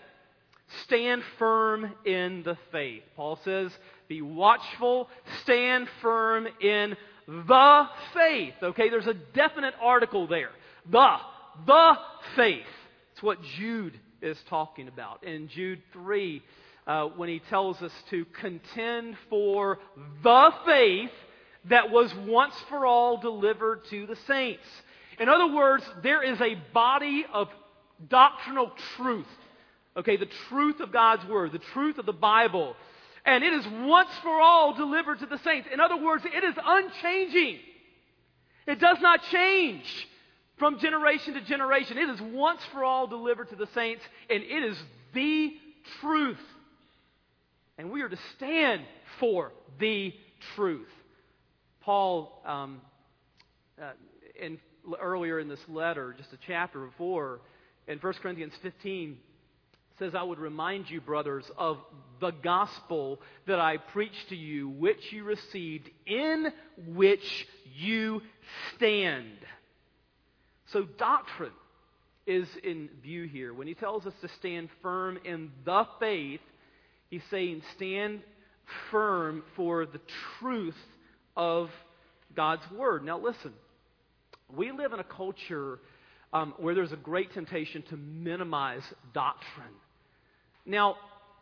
stand 0.84 1.22
firm 1.38 1.94
in 2.04 2.42
the 2.42 2.58
faith. 2.70 3.02
Paul 3.16 3.38
says, 3.42 3.72
be 4.08 4.22
watchful, 4.22 5.08
stand 5.42 5.88
firm 6.00 6.48
in 6.60 6.96
the 7.26 7.88
faith. 8.14 8.54
Okay, 8.62 8.88
there's 8.88 9.06
a 9.06 9.14
definite 9.14 9.74
article 9.80 10.26
there. 10.26 10.50
The, 10.90 11.16
the 11.66 11.92
faith. 12.34 12.64
It's 13.12 13.22
what 13.22 13.42
Jude 13.42 13.98
is 14.22 14.38
talking 14.48 14.88
about. 14.88 15.24
In 15.24 15.48
Jude 15.48 15.82
3, 15.92 16.42
uh, 16.86 17.04
when 17.16 17.28
he 17.28 17.40
tells 17.50 17.82
us 17.82 17.92
to 18.10 18.24
contend 18.40 19.16
for 19.28 19.78
the 20.22 20.50
faith 20.64 21.10
that 21.66 21.90
was 21.90 22.12
once 22.26 22.54
for 22.68 22.86
all 22.86 23.18
delivered 23.18 23.84
to 23.90 24.06
the 24.06 24.16
saints. 24.26 24.64
In 25.20 25.28
other 25.28 25.52
words, 25.52 25.84
there 26.02 26.22
is 26.22 26.40
a 26.40 26.54
body 26.72 27.26
of 27.32 27.48
doctrinal 28.08 28.72
truth. 28.96 29.26
Okay, 29.96 30.16
the 30.16 30.28
truth 30.48 30.80
of 30.80 30.92
God's 30.92 31.26
Word, 31.26 31.52
the 31.52 31.58
truth 31.58 31.98
of 31.98 32.06
the 32.06 32.12
Bible. 32.12 32.76
And 33.24 33.44
it 33.44 33.52
is 33.52 33.66
once 33.82 34.10
for 34.22 34.40
all 34.40 34.74
delivered 34.74 35.20
to 35.20 35.26
the 35.26 35.38
saints. 35.38 35.68
In 35.72 35.80
other 35.80 35.96
words, 35.96 36.24
it 36.24 36.44
is 36.44 36.54
unchanging. 36.64 37.58
It 38.66 38.80
does 38.80 38.98
not 39.00 39.22
change 39.30 40.08
from 40.58 40.78
generation 40.78 41.34
to 41.34 41.40
generation. 41.42 41.98
It 41.98 42.10
is 42.10 42.20
once 42.20 42.60
for 42.72 42.84
all 42.84 43.06
delivered 43.06 43.48
to 43.50 43.56
the 43.56 43.68
saints, 43.74 44.02
and 44.28 44.42
it 44.42 44.64
is 44.64 44.76
the 45.14 45.54
truth. 46.00 46.38
And 47.78 47.90
we 47.90 48.02
are 48.02 48.08
to 48.08 48.18
stand 48.36 48.82
for 49.20 49.52
the 49.78 50.12
truth. 50.56 50.88
Paul, 51.80 52.42
um, 52.44 52.80
uh, 53.80 53.92
in, 54.40 54.58
earlier 55.00 55.38
in 55.38 55.48
this 55.48 55.60
letter, 55.68 56.14
just 56.16 56.32
a 56.32 56.38
chapter 56.46 56.84
before, 56.84 57.40
in 57.86 57.98
1 57.98 58.12
Corinthians 58.14 58.52
15, 58.62 59.16
says, 59.98 60.14
I 60.14 60.22
would 60.22 60.38
remind 60.38 60.90
you, 60.90 61.00
brothers, 61.00 61.44
of 61.56 61.78
the 62.20 62.30
gospel 62.30 63.20
that 63.46 63.60
I 63.60 63.76
preached 63.76 64.28
to 64.30 64.36
you, 64.36 64.68
which 64.68 65.12
you 65.12 65.24
received, 65.24 65.88
in 66.06 66.52
which 66.86 67.46
you 67.76 68.22
stand. 68.76 69.38
So, 70.72 70.84
doctrine 70.84 71.52
is 72.26 72.46
in 72.62 72.90
view 73.02 73.24
here. 73.24 73.54
When 73.54 73.66
he 73.66 73.74
tells 73.74 74.06
us 74.06 74.12
to 74.20 74.28
stand 74.38 74.68
firm 74.82 75.18
in 75.24 75.50
the 75.64 75.84
faith, 75.98 76.40
he's 77.10 77.22
saying 77.30 77.62
stand 77.76 78.20
firm 78.90 79.42
for 79.56 79.86
the 79.86 80.00
truth 80.38 80.76
of 81.36 81.70
God's 82.36 82.70
Word. 82.70 83.04
Now, 83.04 83.18
listen, 83.18 83.54
we 84.54 84.72
live 84.72 84.92
in 84.92 85.00
a 85.00 85.04
culture 85.04 85.80
um, 86.32 86.54
where 86.58 86.74
there's 86.74 86.92
a 86.92 86.96
great 86.96 87.32
temptation 87.32 87.82
to 87.90 87.96
minimize 87.96 88.82
doctrine. 89.14 89.74
Now, 90.68 90.96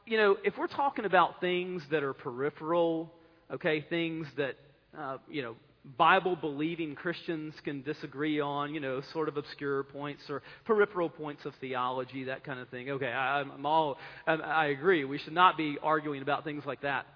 you 0.07 0.17
know, 0.19 0.37
if 0.45 0.57
we're 0.57 0.69
talking 0.69 1.05
about 1.05 1.41
things 1.41 1.83
that 1.91 2.05
are 2.05 2.13
peripheral, 2.13 3.13
okay, 3.53 3.85
things 3.91 4.29
that, 4.37 4.55
uh, 4.97 5.19
you 5.29 5.43
know, 5.43 5.57
Bible 5.99 6.37
believing 6.37 6.95
Christians 6.95 7.53
can 7.65 7.83
disagree 7.83 8.39
on, 8.39 8.73
you 8.73 8.79
know, 8.79 9.03
sort 9.13 9.29
of 9.29 9.37
obscure 9.37 9.83
points 9.83 10.23
or 10.31 10.43
peripheral 10.65 11.09
points 11.09 11.45
of 11.45 11.55
theology, 11.61 12.25
that 12.25 12.45
kind 12.45 12.61
of 12.61 12.69
thing. 12.69 12.91
Okay, 12.91 13.09
I, 13.09 13.41
am 13.41 13.67
all, 13.67 13.99
I 14.29 14.67
agree. 14.67 15.05
We 15.05 15.19
should 15.19 15.33
not 15.33 15.57
be 15.57 15.77
arguing 15.83 16.23
about 16.23 16.45
things 16.45 16.65
like 16.65 16.83
that. 16.83 17.07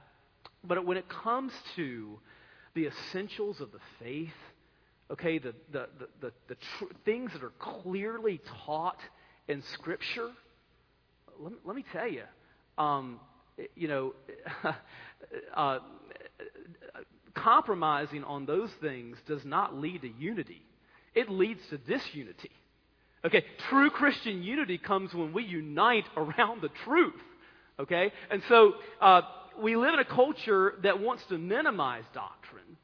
But 0.64 0.84
when 0.84 0.96
it 0.96 1.08
comes 1.08 1.52
to 1.76 2.18
the 2.74 2.88
essentials 2.88 3.60
of 3.60 3.70
the 3.70 3.78
faith, 4.00 4.28
okay, 5.12 5.38
the, 5.38 5.54
the, 5.72 5.86
the, 6.00 6.08
the, 6.20 6.32
the 6.48 6.54
tr- 6.54 6.92
things 7.04 7.32
that 7.34 7.44
are 7.44 7.52
clearly 7.60 8.40
taught 8.66 8.98
in 9.46 9.62
Scripture, 9.74 10.30
let 11.40 11.52
me, 11.52 11.58
let 11.64 11.76
me 11.76 11.84
tell 11.92 12.08
you, 12.08 12.22
um, 12.78 13.20
you 13.74 13.88
know, 13.88 14.14
uh, 15.54 15.78
compromising 17.34 18.24
on 18.24 18.46
those 18.46 18.70
things 18.80 19.16
does 19.26 19.44
not 19.44 19.74
lead 19.76 20.02
to 20.02 20.08
unity. 20.18 20.62
It 21.14 21.30
leads 21.30 21.60
to 21.70 21.78
disunity. 21.78 22.50
Okay, 23.24 23.44
true 23.68 23.90
Christian 23.90 24.42
unity 24.42 24.78
comes 24.78 25.12
when 25.12 25.32
we 25.32 25.44
unite 25.44 26.06
around 26.16 26.62
the 26.62 26.70
truth. 26.84 27.14
Okay, 27.78 28.12
and 28.30 28.42
so 28.48 28.74
uh, 29.00 29.22
we 29.62 29.76
live 29.76 29.94
in 29.94 30.00
a 30.00 30.04
culture 30.04 30.74
that 30.82 31.00
wants 31.00 31.24
to 31.26 31.38
minimize 31.38 32.04
doctrine. 32.14 32.76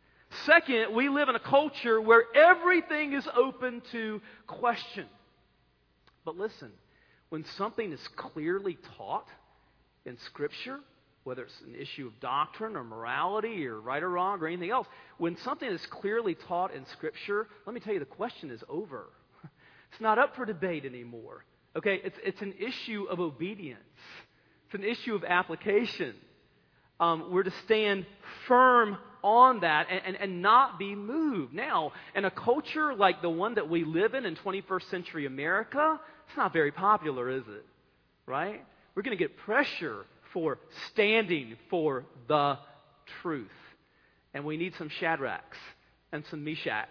Second, 0.44 0.94
we 0.94 1.08
live 1.08 1.28
in 1.28 1.36
a 1.36 1.40
culture 1.40 2.00
where 2.00 2.24
everything 2.34 3.12
is 3.12 3.26
open 3.36 3.82
to 3.92 4.20
question. 4.46 5.06
But 6.24 6.36
listen, 6.36 6.72
when 7.30 7.44
something 7.56 7.92
is 7.92 8.08
clearly 8.16 8.78
taught 8.96 9.28
in 10.04 10.16
Scripture, 10.26 10.78
whether 11.24 11.42
it's 11.42 11.60
an 11.66 11.74
issue 11.74 12.06
of 12.06 12.18
doctrine 12.20 12.76
or 12.76 12.84
morality 12.84 13.66
or 13.66 13.80
right 13.80 14.02
or 14.02 14.10
wrong 14.10 14.40
or 14.40 14.46
anything 14.46 14.70
else, 14.70 14.86
when 15.18 15.36
something 15.38 15.68
is 15.68 15.84
clearly 15.86 16.36
taught 16.46 16.72
in 16.72 16.86
Scripture, 16.92 17.48
let 17.66 17.74
me 17.74 17.80
tell 17.80 17.92
you, 17.92 17.98
the 17.98 18.06
question 18.06 18.50
is 18.50 18.62
over. 18.68 19.06
It's 19.92 20.00
not 20.00 20.18
up 20.18 20.34
for 20.34 20.44
debate 20.44 20.84
anymore. 20.84 21.44
Okay, 21.76 22.00
it's, 22.02 22.16
it's 22.22 22.42
an 22.42 22.54
issue 22.58 23.06
of 23.08 23.20
obedience, 23.20 23.80
it's 24.66 24.74
an 24.74 24.84
issue 24.84 25.14
of 25.14 25.24
application. 25.24 26.14
Um, 26.98 27.30
we're 27.30 27.42
to 27.42 27.52
stand 27.64 28.06
firm 28.48 28.96
on 29.22 29.60
that 29.60 29.88
and, 29.90 30.00
and, 30.06 30.16
and 30.16 30.42
not 30.42 30.78
be 30.78 30.94
moved. 30.94 31.52
Now, 31.52 31.92
in 32.14 32.24
a 32.24 32.30
culture 32.30 32.94
like 32.94 33.20
the 33.20 33.28
one 33.28 33.56
that 33.56 33.68
we 33.68 33.84
live 33.84 34.14
in 34.14 34.24
in 34.24 34.34
21st 34.36 34.90
century 34.90 35.26
America, 35.26 36.00
it's 36.28 36.36
not 36.36 36.52
very 36.52 36.72
popular, 36.72 37.30
is 37.30 37.44
it? 37.48 37.64
Right? 38.26 38.64
We're 38.94 39.02
going 39.02 39.16
to 39.16 39.22
get 39.22 39.36
pressure 39.36 40.06
for 40.32 40.58
standing 40.92 41.56
for 41.70 42.04
the 42.28 42.58
truth. 43.22 43.48
And 44.34 44.44
we 44.44 44.56
need 44.56 44.74
some 44.76 44.88
Shadrachs 44.88 45.58
and 46.12 46.24
some 46.30 46.44
Meshachs 46.44 46.84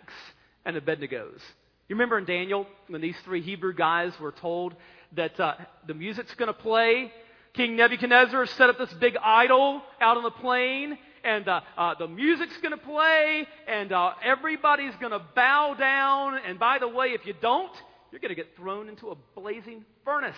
and 0.65 0.75
Abednegos. 0.77 1.39
You 1.87 1.95
remember 1.95 2.17
in 2.17 2.25
Daniel 2.25 2.65
when 2.87 3.01
these 3.01 3.15
three 3.25 3.41
Hebrew 3.41 3.73
guys 3.73 4.13
were 4.19 4.31
told 4.31 4.75
that 5.13 5.39
uh, 5.39 5.55
the 5.87 5.93
music's 5.93 6.33
going 6.35 6.47
to 6.47 6.53
play? 6.53 7.11
King 7.53 7.75
Nebuchadnezzar 7.75 8.47
set 8.47 8.69
up 8.69 8.77
this 8.77 8.93
big 8.95 9.15
idol 9.23 9.81
out 10.01 10.17
on 10.17 10.23
the 10.23 10.31
plain, 10.31 10.97
and 11.23 11.47
uh, 11.47 11.61
uh, 11.77 11.95
the 11.97 12.07
music's 12.07 12.57
going 12.57 12.71
to 12.71 12.83
play, 12.83 13.47
and 13.67 13.91
uh, 13.91 14.13
everybody's 14.23 14.95
going 14.99 15.11
to 15.11 15.21
bow 15.35 15.75
down. 15.77 16.39
And 16.45 16.59
by 16.59 16.79
the 16.79 16.87
way, 16.87 17.09
if 17.09 17.25
you 17.25 17.33
don't, 17.39 17.71
you're 18.15 18.21
going 18.21 18.29
to 18.29 18.41
get 18.41 18.55
thrown 18.55 18.87
into 18.87 19.09
a 19.09 19.15
blazing 19.35 19.83
furnace. 20.05 20.37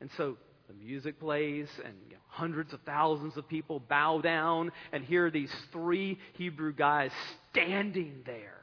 And 0.00 0.08
so 0.16 0.36
the 0.68 0.74
music 0.74 1.18
plays, 1.18 1.66
and 1.84 1.94
you 2.08 2.14
know, 2.14 2.20
hundreds 2.28 2.72
of 2.72 2.80
thousands 2.82 3.36
of 3.36 3.48
people 3.48 3.80
bow 3.80 4.20
down, 4.20 4.70
and 4.92 5.04
here 5.04 5.26
are 5.26 5.30
these 5.32 5.52
three 5.72 6.16
Hebrew 6.34 6.72
guys 6.72 7.10
standing 7.50 8.22
there. 8.24 8.60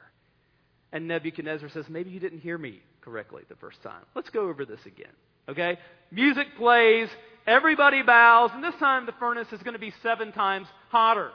And 0.90 1.06
Nebuchadnezzar 1.06 1.68
says, 1.68 1.84
Maybe 1.90 2.08
you 2.12 2.18
didn't 2.18 2.38
hear 2.38 2.56
me 2.56 2.80
correctly 3.02 3.42
the 3.50 3.56
first 3.56 3.82
time. 3.82 4.02
Let's 4.14 4.30
go 4.30 4.48
over 4.48 4.64
this 4.64 4.80
again. 4.86 5.12
Okay? 5.50 5.76
Music 6.10 6.46
plays, 6.56 7.10
everybody 7.46 8.00
bows, 8.00 8.52
and 8.54 8.64
this 8.64 8.74
time 8.76 9.04
the 9.04 9.14
furnace 9.20 9.48
is 9.52 9.62
going 9.62 9.74
to 9.74 9.78
be 9.78 9.92
seven 10.02 10.32
times 10.32 10.66
hotter. 10.88 11.30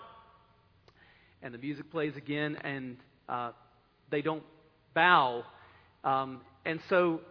And 1.44 1.54
the 1.54 1.60
music 1.60 1.92
plays 1.92 2.16
again, 2.18 2.56
and 2.64 2.98
uh, 3.28 3.52
they 4.10 4.24
don't 4.24 4.44
bow. 4.96 5.44
Um, 6.04 6.42
and 6.70 6.80
so, 6.88 7.22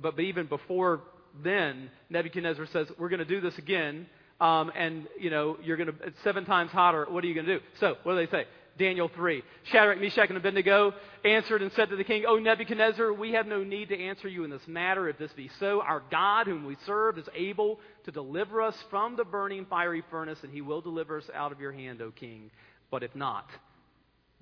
but, 0.00 0.18
even 0.20 0.46
before 0.46 1.00
then, 1.42 1.90
Nebuchadnezzar 2.10 2.66
says, 2.66 2.86
We're 2.98 3.08
going 3.08 3.20
to 3.20 3.24
do 3.24 3.40
this 3.40 3.56
again. 3.56 4.06
Um, 4.40 4.70
and, 4.76 5.06
you 5.18 5.30
know, 5.30 5.56
you're 5.62 5.76
going 5.76 5.86
to, 5.86 5.94
it's 6.04 6.18
seven 6.22 6.44
times 6.44 6.70
hotter. 6.70 7.06
What 7.08 7.24
are 7.24 7.26
you 7.26 7.34
going 7.34 7.46
to 7.46 7.58
do? 7.58 7.64
So, 7.80 7.96
what 8.02 8.14
do 8.14 8.26
they 8.26 8.30
say? 8.30 8.44
Daniel 8.78 9.08
3. 9.14 9.42
Shadrach, 9.64 10.00
Meshach, 10.00 10.28
and 10.28 10.36
Abednego 10.36 10.92
answered 11.24 11.62
and 11.62 11.72
said 11.72 11.88
to 11.90 11.96
the 11.96 12.04
king, 12.04 12.24
O 12.26 12.36
Nebuchadnezzar, 12.38 13.12
we 13.12 13.32
have 13.32 13.46
no 13.46 13.62
need 13.62 13.88
to 13.88 13.98
answer 13.98 14.28
you 14.28 14.44
in 14.44 14.50
this 14.50 14.66
matter. 14.66 15.08
If 15.08 15.16
this 15.16 15.32
be 15.32 15.48
so, 15.60 15.80
our 15.80 16.02
God, 16.10 16.46
whom 16.46 16.66
we 16.66 16.76
serve, 16.84 17.16
is 17.16 17.28
able 17.34 17.78
to 18.04 18.10
deliver 18.10 18.60
us 18.60 18.76
from 18.90 19.16
the 19.16 19.24
burning 19.24 19.64
fiery 19.66 20.02
furnace, 20.10 20.40
and 20.42 20.52
he 20.52 20.60
will 20.60 20.80
deliver 20.80 21.18
us 21.18 21.30
out 21.32 21.52
of 21.52 21.60
your 21.60 21.72
hand, 21.72 22.02
O 22.02 22.10
king. 22.10 22.50
But 22.90 23.02
if 23.02 23.14
not, 23.14 23.48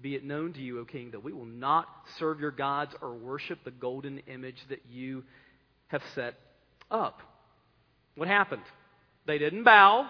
be 0.02 0.14
it 0.14 0.24
known 0.24 0.52
to 0.54 0.60
you, 0.60 0.80
O 0.80 0.84
king, 0.84 1.12
that 1.12 1.22
we 1.22 1.32
will 1.32 1.46
not 1.46 1.86
serve 2.18 2.40
your 2.40 2.50
gods 2.50 2.94
or 3.00 3.14
worship 3.14 3.58
the 3.64 3.70
golden 3.70 4.18
image 4.20 4.58
that 4.68 4.82
you 4.90 5.22
have 5.88 6.02
set 6.14 6.34
up. 6.90 7.20
What 8.16 8.28
happened? 8.28 8.62
They 9.26 9.38
didn't 9.38 9.64
bow. 9.64 10.08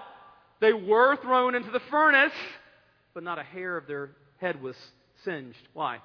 They 0.61 0.73
were 0.73 1.17
thrown 1.17 1.55
into 1.55 1.71
the 1.71 1.81
furnace 1.91 2.33
but 3.15 3.23
not 3.23 3.39
a 3.39 3.43
hair 3.43 3.77
of 3.77 3.87
their 3.87 4.11
head 4.39 4.61
was 4.63 4.77
singed. 5.25 5.69
Why? 5.73 5.99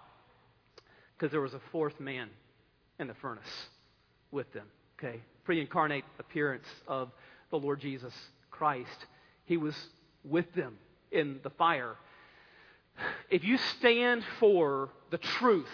Because 1.18 1.32
there 1.32 1.42
was 1.42 1.54
a 1.54 1.62
fourth 1.72 2.00
man 2.00 2.30
in 3.00 3.08
the 3.08 3.14
furnace 3.16 3.68
with 4.32 4.52
them. 4.54 4.68
Okay? 4.98 5.22
Pre 5.44 5.62
incarnate 5.62 6.06
appearance 6.20 6.68
of 6.88 7.12
the 7.50 7.58
Lord 7.58 7.80
Jesus 7.80 8.14
Christ. 8.52 9.06
He 9.46 9.58
was 9.58 9.76
with 10.24 10.52
them 10.54 10.78
in 11.12 11.40
the 11.44 11.50
fire. 11.52 11.96
If 13.30 13.44
you 13.44 13.58
stand 13.58 14.24
for 14.40 14.90
the 15.12 15.18
truth 15.18 15.68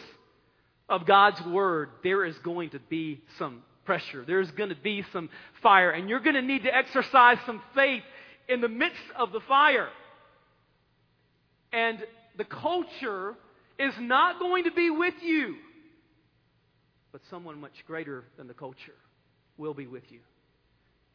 of 0.89 1.05
God's 1.05 1.41
word, 1.41 1.89
there 2.03 2.25
is 2.25 2.37
going 2.39 2.71
to 2.71 2.79
be 2.79 3.21
some 3.37 3.63
pressure. 3.85 4.23
There's 4.25 4.51
going 4.51 4.69
to 4.69 4.75
be 4.75 5.03
some 5.13 5.29
fire. 5.61 5.91
And 5.91 6.09
you're 6.09 6.19
going 6.19 6.35
to 6.35 6.41
need 6.41 6.63
to 6.63 6.75
exercise 6.75 7.37
some 7.45 7.61
faith 7.75 8.03
in 8.47 8.61
the 8.61 8.69
midst 8.69 9.01
of 9.17 9.31
the 9.31 9.39
fire. 9.41 9.89
And 11.71 11.99
the 12.37 12.45
culture 12.45 13.35
is 13.79 13.93
not 13.99 14.39
going 14.39 14.65
to 14.65 14.71
be 14.71 14.89
with 14.89 15.15
you. 15.21 15.55
But 17.11 17.21
someone 17.29 17.59
much 17.59 17.83
greater 17.87 18.23
than 18.37 18.47
the 18.47 18.53
culture 18.53 18.95
will 19.57 19.73
be 19.73 19.87
with 19.87 20.03
you. 20.09 20.19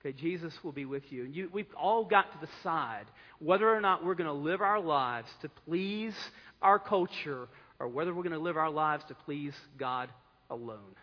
Okay, 0.01 0.13
Jesus 0.13 0.53
will 0.63 0.73
be 0.73 0.85
with 0.85 1.03
you. 1.11 1.25
And 1.25 1.35
you, 1.35 1.49
we've 1.53 1.67
all 1.77 2.05
got 2.05 2.27
to 2.33 2.47
decide 2.47 3.07
whether 3.41 3.69
or 3.69 3.81
not 3.81 4.05
we're 4.05 4.15
going 4.15 4.29
to 4.29 4.33
live 4.33 4.61
our 4.61 4.81
lives 4.81 5.29
to 5.43 5.49
please 5.67 6.15
our 6.63 6.79
culture 6.79 7.49
or 7.81 7.89
whether 7.89 8.15
we're 8.15 8.23
going 8.23 8.33
to 8.33 8.39
live 8.39 8.57
our 8.57 8.71
lives 8.71 9.05
to 9.09 9.15
please 9.15 9.55
God 9.77 10.09
alone. 10.51 10.95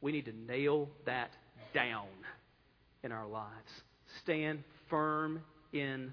We 0.00 0.12
need 0.12 0.26
to 0.26 0.32
nail 0.32 0.88
that 1.06 1.30
down 1.74 2.08
in 3.02 3.12
our 3.12 3.26
lives. 3.26 3.70
Stand 4.22 4.64
firm 4.88 5.40
in 5.72 6.12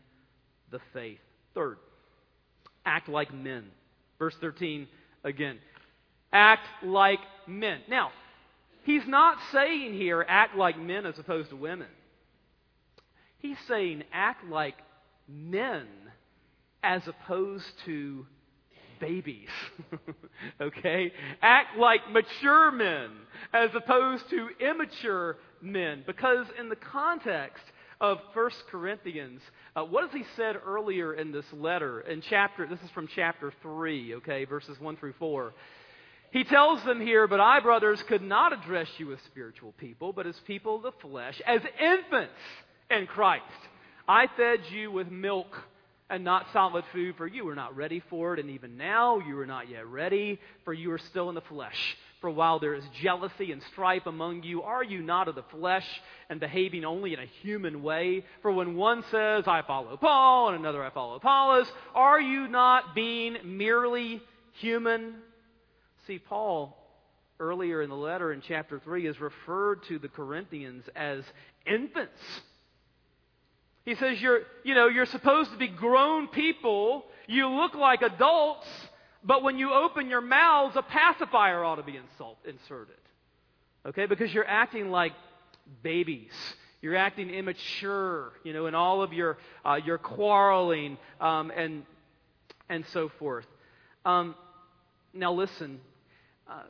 the 0.71 0.79
faith. 0.93 1.19
Third, 1.53 1.77
act 2.85 3.09
like 3.09 3.33
men. 3.33 3.65
Verse 4.19 4.35
13 4.39 4.87
again. 5.23 5.57
Act 6.31 6.67
like 6.83 7.19
men. 7.47 7.79
Now, 7.89 8.11
he's 8.87 9.05
not 9.05 9.37
saying 9.51 9.93
here 9.93 10.25
act 10.27 10.55
like 10.55 10.79
men 10.79 11.05
as 11.05 11.19
opposed 11.19 11.51
to 11.51 11.55
women. 11.55 11.87
He's 13.37 13.57
saying 13.67 14.03
act 14.11 14.43
like 14.49 14.75
men 15.27 15.85
as 16.81 17.07
opposed 17.07 17.65
to 17.85 18.25
babies. 18.99 19.49
okay? 20.61 21.13
Act 21.43 21.77
like 21.77 22.09
mature 22.09 22.71
men 22.71 23.11
as 23.53 23.69
opposed 23.75 24.27
to 24.31 24.47
immature 24.59 25.37
men. 25.61 26.03
Because 26.07 26.47
in 26.57 26.69
the 26.69 26.75
context, 26.75 27.63
of 27.99 28.19
1 28.33 28.51
Corinthians, 28.69 29.41
uh, 29.75 29.83
what 29.83 30.03
has 30.03 30.13
he 30.13 30.23
said 30.35 30.55
earlier 30.65 31.13
in 31.13 31.31
this 31.31 31.45
letter? 31.51 32.01
In 32.01 32.21
chapter, 32.21 32.67
this 32.67 32.79
is 32.81 32.91
from 32.91 33.07
chapter 33.15 33.51
3, 33.61 34.15
okay, 34.15 34.45
verses 34.45 34.79
1 34.79 34.97
through 34.97 35.13
4. 35.13 35.53
He 36.31 36.43
tells 36.43 36.83
them 36.83 36.99
here, 36.99 37.27
But 37.27 37.39
I, 37.39 37.59
brothers, 37.59 38.01
could 38.03 38.21
not 38.21 38.53
address 38.53 38.87
you 38.97 39.13
as 39.13 39.19
spiritual 39.27 39.73
people, 39.77 40.13
but 40.13 40.27
as 40.27 40.39
people 40.45 40.75
of 40.77 40.83
the 40.83 40.91
flesh, 41.01 41.41
as 41.45 41.61
infants 41.79 42.33
in 42.89 43.07
Christ. 43.07 43.43
I 44.07 44.27
fed 44.37 44.61
you 44.71 44.91
with 44.91 45.09
milk 45.09 45.47
and 46.09 46.23
not 46.23 46.47
solid 46.53 46.85
food, 46.93 47.15
for 47.17 47.27
you 47.27 47.45
were 47.45 47.55
not 47.55 47.75
ready 47.75 48.01
for 48.09 48.33
it, 48.33 48.39
and 48.39 48.49
even 48.51 48.77
now 48.77 49.19
you 49.19 49.37
are 49.39 49.45
not 49.45 49.69
yet 49.69 49.85
ready, 49.87 50.39
for 50.63 50.71
you 50.73 50.91
are 50.91 50.97
still 50.97 51.27
in 51.29 51.35
the 51.35 51.41
flesh. 51.41 51.97
For 52.21 52.29
while 52.29 52.59
there 52.59 52.73
is 52.73 52.83
jealousy 53.01 53.51
and 53.51 53.61
strife 53.71 54.05
among 54.05 54.43
you, 54.43 54.63
are 54.63 54.83
you 54.83 55.01
not 55.01 55.27
of 55.27 55.35
the 55.35 55.43
flesh 55.51 55.85
and 56.29 56.39
behaving 56.39 56.85
only 56.85 57.13
in 57.13 57.19
a 57.19 57.27
human 57.41 57.83
way? 57.83 58.23
For 58.41 58.51
when 58.51 58.75
one 58.75 59.03
says, 59.11 59.43
I 59.47 59.61
follow 59.67 59.97
Paul, 59.97 60.49
and 60.49 60.59
another, 60.59 60.83
I 60.83 60.89
follow 60.89 61.15
Apollos, 61.15 61.71
are 61.93 62.19
you 62.19 62.47
not 62.47 62.95
being 62.95 63.37
merely 63.43 64.21
human? 64.53 65.15
See, 66.07 66.19
Paul, 66.19 66.77
earlier 67.39 67.81
in 67.81 67.89
the 67.89 67.95
letter 67.95 68.33
in 68.33 68.41
chapter 68.41 68.79
3, 68.79 69.07
is 69.07 69.19
referred 69.19 69.83
to 69.89 69.99
the 69.99 70.07
Corinthians 70.07 70.85
as 70.95 71.23
infants. 71.65 72.19
He 73.85 73.95
says, 73.95 74.19
you're, 74.19 74.41
you 74.63 74.73
know, 74.73 74.87
you're 74.87 75.05
supposed 75.05 75.51
to 75.51 75.57
be 75.57 75.67
grown 75.67 76.27
people. 76.27 77.05
You 77.27 77.47
look 77.49 77.75
like 77.75 78.01
adults 78.01 78.67
but 79.27 79.43
when 79.43 79.57
you 79.57 79.73
open 79.73 80.09
your 80.09 80.21
mouths, 80.21 80.77
a 80.77 80.81
pacifier 80.81 81.63
ought 81.63 81.75
to 81.75 81.83
be 81.83 81.97
insult, 81.97 82.37
inserted. 82.47 82.95
Okay? 83.85 84.05
Because 84.05 84.33
you're 84.33 84.47
acting 84.47 84.89
like 84.89 85.11
babies. 85.83 86.31
You're 86.81 86.95
acting 86.95 87.29
immature, 87.29 88.31
you 88.43 88.53
know, 88.53 88.67
in 88.67 88.75
all 88.75 89.01
of 89.01 89.11
your, 89.11 89.37
uh, 89.65 89.79
your 89.83 89.97
quarreling 89.97 90.97
um, 91.19 91.51
and, 91.53 91.83
and 92.69 92.85
so 92.93 93.09
forth. 93.19 93.45
Um, 94.05 94.35
now, 95.13 95.33
listen, 95.33 95.81
uh, 96.49 96.61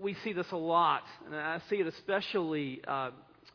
we 0.00 0.14
see 0.22 0.32
this 0.32 0.50
a 0.52 0.56
lot, 0.56 1.04
and 1.26 1.34
I 1.34 1.60
see 1.70 1.76
it 1.76 1.86
especially 1.86 2.82
uh, 2.86 3.10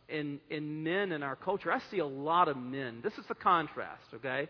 in, 0.10 0.40
in 0.50 0.84
men 0.84 1.12
in 1.12 1.24
our 1.24 1.36
culture. 1.36 1.72
I 1.72 1.80
see 1.92 2.00
a 2.00 2.06
lot 2.06 2.48
of 2.48 2.58
men. 2.58 3.00
This 3.04 3.14
is 3.18 3.26
the 3.28 3.36
contrast, 3.36 4.04
okay? 4.16 4.48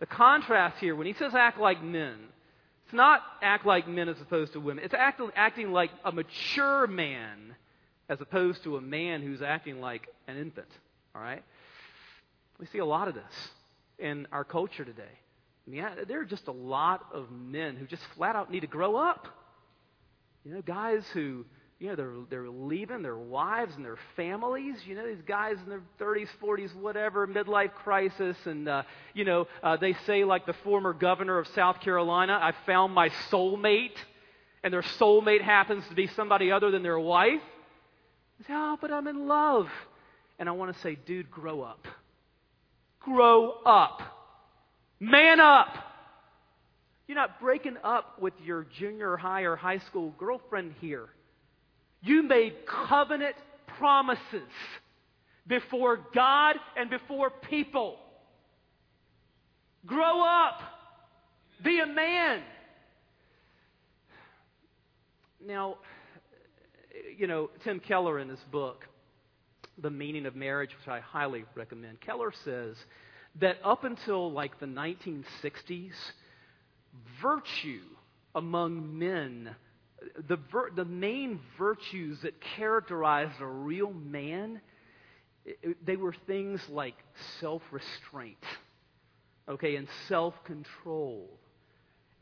The 0.00 0.06
contrast 0.06 0.78
here, 0.78 0.94
when 0.94 1.06
he 1.06 1.12
says 1.14 1.34
act 1.34 1.58
like 1.58 1.82
men, 1.82 2.16
it's 2.84 2.94
not 2.94 3.20
act 3.42 3.66
like 3.66 3.86
men 3.86 4.08
as 4.08 4.20
opposed 4.20 4.54
to 4.54 4.60
women. 4.60 4.84
It's 4.84 4.94
act, 4.94 5.20
acting 5.36 5.72
like 5.72 5.90
a 6.04 6.12
mature 6.12 6.86
man 6.86 7.54
as 8.08 8.20
opposed 8.20 8.62
to 8.64 8.76
a 8.76 8.80
man 8.80 9.22
who's 9.22 9.42
acting 9.42 9.80
like 9.80 10.08
an 10.26 10.38
infant. 10.38 10.68
All 11.14 11.20
right? 11.20 11.44
We 12.58 12.66
see 12.66 12.78
a 12.78 12.86
lot 12.86 13.08
of 13.08 13.14
this 13.14 13.50
in 13.98 14.26
our 14.32 14.44
culture 14.44 14.84
today. 14.84 15.02
I 15.66 15.70
mean, 15.70 15.84
there 16.08 16.20
are 16.20 16.24
just 16.24 16.48
a 16.48 16.52
lot 16.52 17.06
of 17.12 17.30
men 17.30 17.76
who 17.76 17.86
just 17.86 18.02
flat 18.16 18.36
out 18.36 18.50
need 18.50 18.60
to 18.60 18.66
grow 18.66 18.96
up. 18.96 19.28
You 20.48 20.54
know, 20.54 20.62
guys 20.62 21.04
who 21.12 21.44
you 21.78 21.88
know, 21.88 21.94
they're, 21.94 22.14
they're 22.30 22.48
leaving 22.48 23.02
their 23.02 23.18
wives 23.18 23.76
and 23.76 23.84
their 23.84 23.98
families. 24.16 24.76
You 24.86 24.94
know, 24.94 25.06
these 25.06 25.20
guys 25.26 25.56
in 25.62 25.68
their 25.68 25.82
30s, 26.00 26.28
40s, 26.42 26.74
whatever, 26.74 27.26
midlife 27.26 27.74
crisis. 27.74 28.34
And, 28.46 28.66
uh, 28.66 28.84
you 29.12 29.26
know, 29.26 29.46
uh, 29.62 29.76
they 29.76 29.94
say, 30.06 30.24
like 30.24 30.46
the 30.46 30.54
former 30.64 30.94
governor 30.94 31.38
of 31.38 31.48
South 31.48 31.82
Carolina, 31.82 32.32
I 32.32 32.54
found 32.64 32.94
my 32.94 33.10
soulmate. 33.30 33.92
And 34.64 34.72
their 34.72 34.80
soulmate 34.98 35.42
happens 35.42 35.86
to 35.90 35.94
be 35.94 36.06
somebody 36.06 36.50
other 36.50 36.70
than 36.70 36.82
their 36.82 36.98
wife. 36.98 37.42
They 38.38 38.46
say, 38.46 38.54
oh, 38.56 38.78
but 38.80 38.90
I'm 38.90 39.06
in 39.06 39.28
love. 39.28 39.68
And 40.38 40.48
I 40.48 40.52
want 40.52 40.74
to 40.74 40.80
say, 40.80 40.96
dude, 41.04 41.30
grow 41.30 41.60
up. 41.60 41.86
Grow 43.00 43.50
up. 43.66 44.00
Man 44.98 45.40
up. 45.40 45.87
You're 47.08 47.16
not 47.16 47.40
breaking 47.40 47.78
up 47.82 48.20
with 48.20 48.34
your 48.44 48.66
junior 48.78 49.16
high 49.16 49.42
or 49.42 49.56
high 49.56 49.78
school 49.78 50.14
girlfriend 50.18 50.74
here. 50.78 51.08
You 52.02 52.22
made 52.22 52.66
covenant 52.66 53.34
promises 53.78 54.48
before 55.46 55.98
God 56.14 56.56
and 56.76 56.90
before 56.90 57.30
people. 57.30 57.96
Grow 59.86 60.22
up. 60.22 60.60
Be 61.64 61.80
a 61.80 61.86
man. 61.86 62.42
Now, 65.44 65.78
you 67.16 67.26
know, 67.26 67.48
Tim 67.64 67.80
Keller 67.80 68.18
in 68.18 68.28
his 68.28 68.40
book, 68.52 68.84
The 69.78 69.90
Meaning 69.90 70.26
of 70.26 70.36
Marriage, 70.36 70.70
which 70.78 70.88
I 70.88 71.00
highly 71.00 71.44
recommend, 71.54 72.02
Keller 72.02 72.32
says 72.44 72.76
that 73.40 73.56
up 73.64 73.84
until 73.84 74.30
like 74.30 74.60
the 74.60 74.66
1960s, 74.66 75.92
virtue 77.20 77.82
among 78.34 78.98
men 78.98 79.54
the, 80.28 80.38
the 80.74 80.84
main 80.84 81.40
virtues 81.58 82.18
that 82.22 82.34
characterized 82.56 83.40
a 83.40 83.46
real 83.46 83.92
man, 83.92 84.60
it, 85.44 85.84
they 85.84 85.96
were 85.96 86.14
things 86.26 86.60
like 86.68 86.94
self 87.40 87.62
restraint, 87.70 88.42
okay, 89.48 89.76
and 89.76 89.88
self 90.08 90.34
control, 90.44 91.28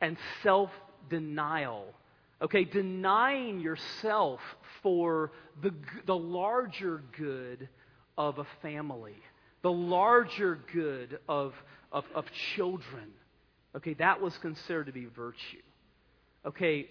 and 0.01 0.17
self 0.43 0.71
denial. 1.11 1.87
Okay, 2.43 2.65
denying 2.65 3.61
yourself 3.61 4.41
for 4.83 5.33
the, 5.63 5.73
the 6.05 6.17
larger 6.17 7.03
good 7.17 7.67
of 8.19 8.39
a 8.39 8.47
family, 8.61 9.17
the 9.63 9.73
larger 9.73 10.59
good 10.71 11.19
of, 11.31 11.55
of, 11.91 12.05
of 12.15 12.27
children. 12.55 13.11
Okay, 13.77 13.95
that 13.95 14.21
was 14.21 14.37
considered 14.39 14.87
to 14.87 14.93
be 14.93 15.07
virtue. 15.07 15.63
Okay, 16.47 16.87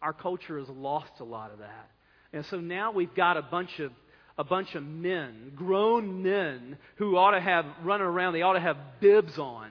our 0.00 0.12
culture 0.12 0.58
has 0.58 0.68
lost 0.68 1.12
a 1.20 1.24
lot 1.24 1.52
of 1.52 1.58
that. 1.58 1.90
And 2.32 2.46
so 2.46 2.60
now 2.60 2.92
we've 2.92 3.14
got 3.14 3.36
a 3.36 3.42
bunch 3.42 3.80
of 3.80 3.92
a 4.38 4.44
bunch 4.44 4.74
of 4.74 4.82
men, 4.82 5.52
grown 5.54 6.22
men, 6.22 6.78
who 6.96 7.16
ought 7.18 7.32
to 7.32 7.40
have 7.40 7.66
running 7.82 8.06
around, 8.06 8.32
they 8.32 8.40
ought 8.40 8.54
to 8.54 8.60
have 8.60 8.78
bibs 8.98 9.38
on, 9.38 9.70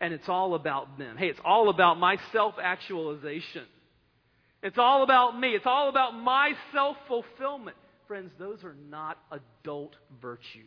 and 0.00 0.14
it's 0.14 0.28
all 0.28 0.54
about 0.54 0.96
them. 0.96 1.16
Hey, 1.16 1.26
it's 1.26 1.40
all 1.44 1.70
about 1.70 1.98
my 1.98 2.16
self 2.30 2.54
actualization. 2.62 3.64
It's 4.62 4.78
all 4.78 5.02
about 5.02 5.38
me. 5.38 5.48
It's 5.50 5.66
all 5.66 5.88
about 5.88 6.14
my 6.14 6.52
self 6.72 6.96
fulfillment. 7.08 7.76
Friends, 8.06 8.30
those 8.38 8.62
are 8.62 8.76
not 8.88 9.18
adult 9.32 9.96
virtues. 10.22 10.62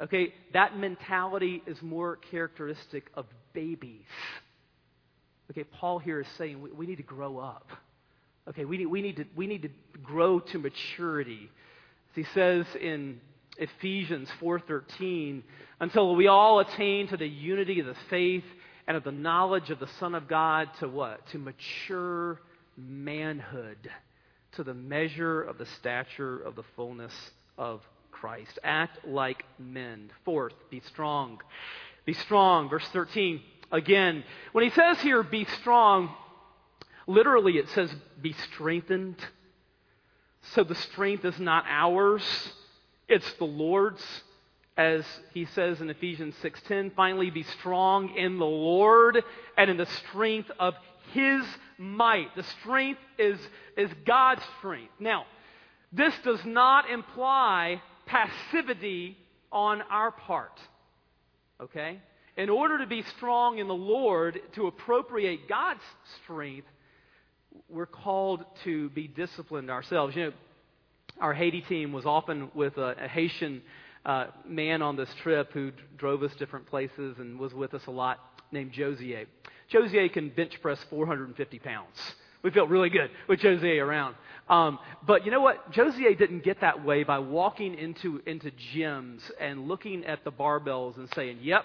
Okay, 0.00 0.32
that 0.52 0.76
mentality 0.78 1.62
is 1.66 1.80
more 1.82 2.16
characteristic 2.30 3.10
of 3.14 3.26
babies. 3.54 4.04
Okay, 5.50 5.64
Paul 5.64 5.98
here 5.98 6.20
is 6.20 6.26
saying 6.36 6.60
we, 6.60 6.72
we 6.72 6.86
need 6.86 6.96
to 6.96 7.02
grow 7.02 7.38
up. 7.38 7.68
Okay, 8.48 8.64
we 8.66 8.76
need, 8.76 8.86
we, 8.86 9.00
need 9.00 9.16
to, 9.16 9.24
we 9.34 9.46
need 9.46 9.62
to 9.62 9.70
grow 10.02 10.40
to 10.40 10.58
maturity. 10.58 11.50
As 12.10 12.16
he 12.16 12.24
says 12.34 12.66
in 12.80 13.20
Ephesians 13.56 14.28
4:13, 14.40 15.42
until 15.80 16.14
we 16.14 16.26
all 16.26 16.60
attain 16.60 17.08
to 17.08 17.16
the 17.16 17.26
unity 17.26 17.80
of 17.80 17.86
the 17.86 17.96
faith 18.10 18.44
and 18.86 18.96
of 18.96 19.04
the 19.04 19.12
knowledge 19.12 19.70
of 19.70 19.78
the 19.78 19.88
Son 19.98 20.14
of 20.14 20.28
God 20.28 20.68
to 20.80 20.88
what? 20.88 21.26
To 21.28 21.38
mature 21.38 22.40
manhood, 22.76 23.78
to 24.56 24.64
the 24.64 24.74
measure 24.74 25.42
of 25.42 25.58
the 25.58 25.66
stature 25.78 26.40
of 26.40 26.54
the 26.54 26.64
fullness 26.76 27.14
of 27.56 27.80
Christ. 28.10 28.58
Act 28.62 29.06
like 29.06 29.44
men. 29.58 30.10
Fourth, 30.24 30.54
be 30.70 30.82
strong. 30.88 31.40
Be 32.04 32.12
strong. 32.14 32.68
Verse 32.68 32.86
13 32.92 33.40
again. 33.72 34.24
When 34.52 34.64
he 34.64 34.70
says 34.70 35.00
here, 35.00 35.22
be 35.22 35.44
strong, 35.60 36.14
literally 37.06 37.58
it 37.58 37.68
says, 37.70 37.94
be 38.20 38.32
strengthened. 38.32 39.16
So 40.52 40.64
the 40.64 40.74
strength 40.74 41.24
is 41.24 41.38
not 41.38 41.64
ours, 41.68 42.22
it's 43.08 43.30
the 43.34 43.44
Lord's. 43.44 44.04
As 44.76 45.04
he 45.32 45.44
says 45.44 45.80
in 45.80 45.88
Ephesians 45.88 46.34
6:10, 46.42 46.96
finally 46.96 47.30
be 47.30 47.44
strong 47.44 48.16
in 48.16 48.38
the 48.38 48.44
Lord 48.44 49.22
and 49.56 49.70
in 49.70 49.76
the 49.76 49.86
strength 49.86 50.50
of 50.58 50.74
his 51.12 51.44
might. 51.78 52.34
The 52.34 52.42
strength 52.42 53.00
is, 53.16 53.38
is 53.76 53.88
God's 54.04 54.42
strength. 54.58 54.92
Now, 54.98 55.26
this 55.92 56.12
does 56.24 56.44
not 56.44 56.90
imply 56.90 57.80
passivity 58.06 59.16
on 59.52 59.80
our 59.82 60.10
part. 60.10 60.58
Okay? 61.60 62.00
in 62.36 62.50
order 62.50 62.78
to 62.78 62.86
be 62.86 63.02
strong 63.16 63.58
in 63.58 63.68
the 63.68 63.74
Lord, 63.74 64.40
to 64.54 64.66
appropriate 64.66 65.48
God's 65.48 65.82
strength, 66.22 66.66
we're 67.68 67.86
called 67.86 68.44
to 68.64 68.90
be 68.90 69.06
disciplined 69.06 69.70
ourselves. 69.70 70.16
You 70.16 70.24
know, 70.24 70.32
our 71.20 71.32
Haiti 71.32 71.60
team 71.62 71.92
was 71.92 72.06
often 72.06 72.50
with 72.54 72.76
a, 72.76 73.04
a 73.04 73.08
Haitian 73.08 73.62
uh, 74.04 74.26
man 74.44 74.82
on 74.82 74.96
this 74.96 75.08
trip 75.22 75.52
who 75.52 75.70
drove 75.96 76.22
us 76.24 76.32
different 76.38 76.66
places 76.66 77.16
and 77.18 77.38
was 77.38 77.54
with 77.54 77.72
us 77.72 77.82
a 77.86 77.92
lot 77.92 78.18
named 78.50 78.72
Josier. 78.72 79.26
Josier 79.68 80.08
can 80.08 80.30
bench 80.30 80.60
press 80.60 80.78
450 80.90 81.58
pounds. 81.60 82.14
We 82.44 82.50
felt 82.50 82.68
really 82.68 82.90
good 82.90 83.10
with 83.26 83.40
Josier 83.40 83.84
around. 83.84 84.14
Um, 84.50 84.78
but 85.06 85.24
you 85.24 85.30
know 85.30 85.40
what? 85.40 85.72
Josier 85.72 86.14
didn't 86.14 86.44
get 86.44 86.60
that 86.60 86.84
way 86.84 87.02
by 87.02 87.18
walking 87.18 87.74
into, 87.74 88.20
into 88.26 88.52
gyms 88.74 89.22
and 89.40 89.66
looking 89.66 90.04
at 90.04 90.22
the 90.24 90.30
barbells 90.30 90.98
and 90.98 91.08
saying, 91.14 91.38
yep, 91.40 91.64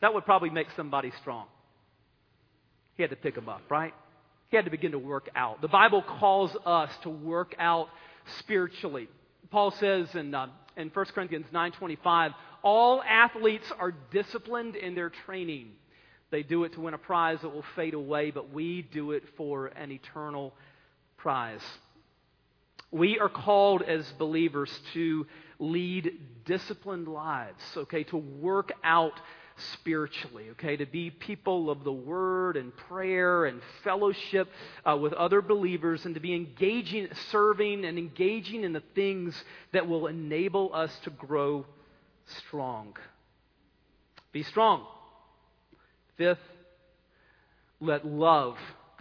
that 0.00 0.12
would 0.12 0.24
probably 0.24 0.50
make 0.50 0.66
somebody 0.76 1.12
strong. 1.20 1.46
He 2.96 3.02
had 3.02 3.10
to 3.10 3.16
pick 3.16 3.36
them 3.36 3.48
up, 3.48 3.62
right? 3.70 3.94
He 4.48 4.56
had 4.56 4.64
to 4.64 4.70
begin 4.70 4.92
to 4.92 4.98
work 4.98 5.30
out. 5.36 5.60
The 5.60 5.68
Bible 5.68 6.02
calls 6.02 6.56
us 6.66 6.90
to 7.02 7.10
work 7.10 7.54
out 7.58 7.88
spiritually. 8.40 9.08
Paul 9.50 9.70
says 9.70 10.12
in, 10.14 10.34
uh, 10.34 10.48
in 10.76 10.88
1 10.88 11.04
Corinthians 11.14 11.46
9.25, 11.52 12.34
all 12.64 13.00
athletes 13.02 13.70
are 13.78 13.92
disciplined 14.10 14.74
in 14.74 14.96
their 14.96 15.10
training. 15.10 15.70
They 16.30 16.42
do 16.42 16.64
it 16.64 16.72
to 16.72 16.80
win 16.80 16.94
a 16.94 16.98
prize 16.98 17.40
that 17.42 17.50
will 17.50 17.64
fade 17.74 17.94
away, 17.94 18.30
but 18.30 18.52
we 18.52 18.82
do 18.82 19.12
it 19.12 19.22
for 19.36 19.66
an 19.66 19.92
eternal 19.92 20.54
prize. 21.16 21.62
We 22.90 23.18
are 23.18 23.28
called 23.28 23.82
as 23.82 24.10
believers 24.18 24.70
to 24.94 25.26
lead 25.58 26.18
disciplined 26.44 27.08
lives, 27.08 27.62
okay, 27.76 28.04
to 28.04 28.16
work 28.16 28.72
out 28.84 29.20
spiritually, 29.74 30.50
okay? 30.50 30.76
To 30.76 30.86
be 30.86 31.10
people 31.10 31.70
of 31.70 31.84
the 31.84 31.92
Word 31.92 32.56
and 32.56 32.76
prayer 32.76 33.46
and 33.46 33.60
fellowship 33.82 34.48
uh, 34.84 34.96
with 34.96 35.12
other 35.14 35.40
believers 35.40 36.04
and 36.04 36.14
to 36.14 36.20
be 36.20 36.34
engaging, 36.34 37.08
serving 37.30 37.84
and 37.84 37.98
engaging 37.98 38.64
in 38.64 38.72
the 38.72 38.82
things 38.94 39.34
that 39.72 39.88
will 39.88 40.06
enable 40.08 40.74
us 40.74 40.96
to 41.04 41.10
grow 41.10 41.64
strong. 42.26 42.94
Be 44.32 44.42
strong. 44.42 44.86
Fifth, 46.16 46.38
let 47.80 48.06
love 48.06 48.56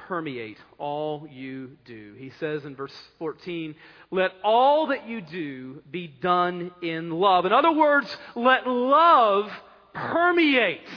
permeate 0.07 0.57
all 0.77 1.27
you 1.31 1.77
do. 1.85 2.13
He 2.17 2.31
says 2.39 2.65
in 2.65 2.75
verse 2.75 2.95
14, 3.19 3.75
let 4.11 4.31
all 4.43 4.87
that 4.87 5.07
you 5.07 5.21
do 5.21 5.81
be 5.89 6.07
done 6.07 6.71
in 6.81 7.09
love. 7.09 7.45
In 7.45 7.53
other 7.53 7.71
words, 7.71 8.15
let 8.35 8.67
love 8.67 9.49
permeate 9.93 10.87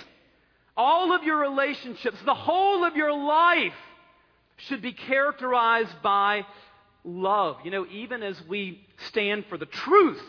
all 0.78 1.12
of 1.12 1.24
your 1.24 1.38
relationships, 1.38 2.16
the 2.24 2.34
whole 2.34 2.84
of 2.84 2.96
your 2.96 3.12
life 3.12 3.74
should 4.58 4.80
be 4.80 4.92
characterized 4.92 6.02
by 6.02 6.46
love. 7.04 7.56
You 7.64 7.72
know, 7.72 7.86
even 7.90 8.22
as 8.22 8.40
we 8.48 8.86
stand 9.08 9.46
for 9.48 9.58
the 9.58 9.66
truth, 9.66 10.22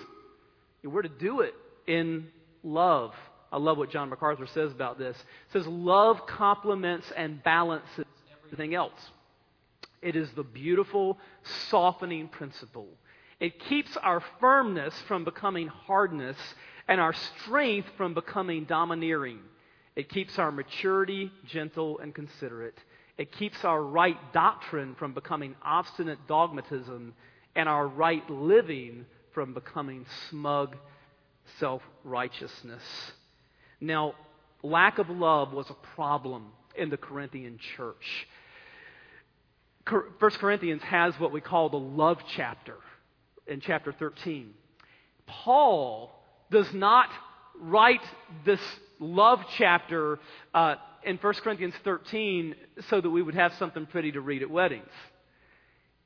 we're 0.84 1.04
to 1.04 1.10
do 1.10 1.41
it 1.41 1.54
in 1.86 2.28
love. 2.63 3.13
I 3.51 3.57
love 3.57 3.77
what 3.77 3.89
John 3.89 4.09
MacArthur 4.09 4.47
says 4.47 4.71
about 4.71 4.99
this. 4.99 5.17
He 5.17 5.59
says, 5.59 5.67
Love 5.67 6.25
complements 6.27 7.12
and 7.15 7.43
balances 7.43 8.05
everything 8.45 8.75
else. 8.75 8.99
It 10.01 10.15
is 10.15 10.29
the 10.31 10.43
beautiful, 10.43 11.17
softening 11.69 12.27
principle. 12.27 12.88
It 13.39 13.59
keeps 13.65 13.95
our 13.97 14.21
firmness 14.39 14.93
from 15.07 15.23
becoming 15.23 15.67
hardness 15.67 16.38
and 16.88 16.99
our 16.99 17.13
strength 17.13 17.88
from 17.97 18.13
becoming 18.13 18.65
domineering. 18.65 19.39
It 19.95 20.09
keeps 20.09 20.38
our 20.39 20.51
maturity 20.51 21.31
gentle 21.45 21.99
and 21.99 22.13
considerate. 22.13 22.77
It 23.17 23.31
keeps 23.31 23.65
our 23.65 23.81
right 23.81 24.17
doctrine 24.33 24.95
from 24.95 25.13
becoming 25.13 25.55
obstinate 25.62 26.19
dogmatism 26.27 27.13
and 27.55 27.67
our 27.67 27.88
right 27.88 28.27
living 28.29 29.05
from 29.33 29.53
becoming 29.53 30.05
smug 30.29 30.77
self 31.59 31.81
righteousness. 32.03 32.83
Now, 33.81 34.13
lack 34.63 34.99
of 34.99 35.09
love 35.09 35.53
was 35.53 35.69
a 35.69 35.95
problem 35.95 36.47
in 36.75 36.89
the 36.89 36.97
Corinthian 36.97 37.59
church. 37.77 38.27
First 40.19 40.39
Corinthians 40.39 40.83
has 40.83 41.19
what 41.19 41.31
we 41.31 41.41
call 41.41 41.69
the 41.69 41.79
love 41.79 42.19
chapter 42.35 42.75
in 43.47 43.61
chapter 43.61 43.91
13. 43.91 44.53
Paul 45.25 46.11
does 46.51 46.71
not 46.73 47.09
write 47.59 48.03
this 48.45 48.59
love 48.99 49.39
chapter 49.57 50.19
uh, 50.53 50.75
in 51.03 51.17
1 51.17 51.33
Corinthians 51.35 51.73
13 51.83 52.55
so 52.89 53.01
that 53.01 53.09
we 53.09 53.21
would 53.21 53.35
have 53.35 53.53
something 53.53 53.85
pretty 53.85 54.11
to 54.11 54.21
read 54.21 54.41
at 54.41 54.49
weddings. 54.49 54.91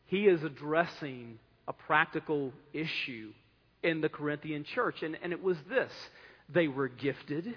He 0.05 0.27
is 0.27 0.43
addressing 0.43 1.39
a 1.67 1.73
practical 1.73 2.53
issue 2.73 3.33
in 3.81 4.01
the 4.01 4.09
Corinthian 4.09 4.63
church, 4.63 5.03
and, 5.03 5.17
and 5.21 5.33
it 5.33 5.41
was 5.41 5.57
this 5.67 5.91
they 6.53 6.67
were 6.67 6.87
gifted, 6.87 7.55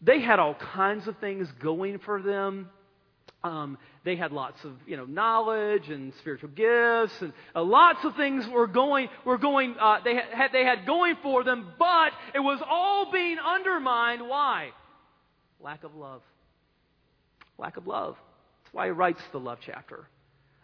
they 0.00 0.20
had 0.20 0.38
all 0.38 0.54
kinds 0.54 1.08
of 1.08 1.18
things 1.18 1.48
going 1.60 1.98
for 1.98 2.22
them. 2.22 2.70
Um, 3.44 3.78
they 4.04 4.16
had 4.16 4.32
lots 4.32 4.64
of 4.64 4.72
you 4.86 4.96
know 4.96 5.04
knowledge 5.04 5.90
and 5.90 6.12
spiritual 6.18 6.48
gifts 6.50 7.14
and 7.20 7.32
uh, 7.54 7.62
lots 7.62 8.04
of 8.04 8.16
things 8.16 8.44
were 8.48 8.66
going 8.66 9.08
were 9.24 9.38
going 9.38 9.76
uh, 9.78 9.98
they 10.02 10.16
had 10.16 10.50
they 10.52 10.64
had 10.64 10.84
going 10.86 11.16
for 11.22 11.44
them, 11.44 11.68
but 11.78 12.12
it 12.34 12.40
was 12.40 12.60
all 12.68 13.12
being 13.12 13.38
undermined. 13.38 14.26
Why? 14.26 14.70
Lack 15.60 15.84
of 15.84 15.94
love. 15.94 16.22
Lack 17.58 17.76
of 17.76 17.86
love. 17.86 18.16
That's 18.64 18.74
why 18.74 18.86
he 18.86 18.90
writes 18.92 19.20
the 19.32 19.40
love 19.40 19.58
chapter. 19.64 20.06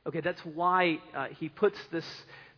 Okay, 0.07 0.21
that's 0.21 0.41
why 0.45 0.99
uh, 1.15 1.29
he 1.39 1.49
puts 1.49 1.79
this, 1.91 2.05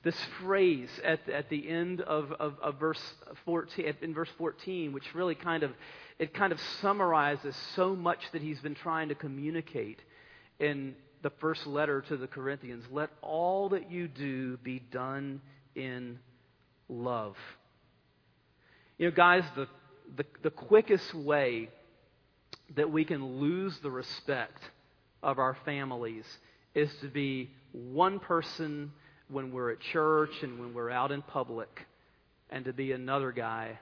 this 0.07 0.17
phrase 0.41 0.89
at, 1.03 1.29
at 1.29 1.51
the 1.51 1.69
end 1.69 2.01
of, 2.01 2.31
of, 2.39 2.55
of 2.63 2.79
verse 2.79 3.03
14, 3.45 3.93
in 4.03 4.15
verse 4.15 4.29
14, 4.39 4.93
which 4.93 5.03
really 5.17 5.35
kind 5.35 5.65
of, 5.65 5.73
it 6.21 6.33
kind 6.33 6.53
of 6.53 6.61
summarizes 6.81 7.57
so 7.75 7.97
much 7.97 8.21
that 8.33 8.41
he's 8.41 8.61
been 8.61 8.77
trying 8.77 9.09
to 9.09 9.17
communicate 9.17 9.99
in 10.61 10.95
the 11.23 11.31
first 11.41 11.67
letter 11.67 12.03
to 12.03 12.17
the 12.17 12.29
Corinthians. 12.29 12.85
Let 12.93 13.11
all 13.21 13.71
that 13.71 13.91
you 13.91 14.07
do 14.07 14.59
be 14.59 14.79
done 14.79 15.41
in 15.75 16.21
love. 16.89 17.35
You 18.99 19.07
know, 19.07 19.13
guys, 19.13 19.43
the, 19.57 19.67
the, 20.17 20.25
the 20.45 20.51
quickest 20.51 21.15
way 21.15 21.69
that 22.77 22.93
we 22.93 23.05
can 23.05 23.41
lose 23.41 23.77
the 23.83 23.91
respect 23.91 24.63
of 25.21 25.41
our 25.41 25.57
families 25.65 26.25
is 26.77 26.95
to 27.01 27.09
be 27.09 27.51
one 27.73 28.21
person 28.21 28.93
when 29.29 29.53
we're 29.53 29.73
at 29.73 29.81
church 29.81 30.31
and 30.43 30.59
when 30.59 30.75
we're 30.75 30.91
out 30.91 31.13
in 31.13 31.23
public, 31.23 31.87
and 32.51 32.65
to 32.65 32.73
be 32.73 32.93
another 32.93 33.33
guy 33.33 33.79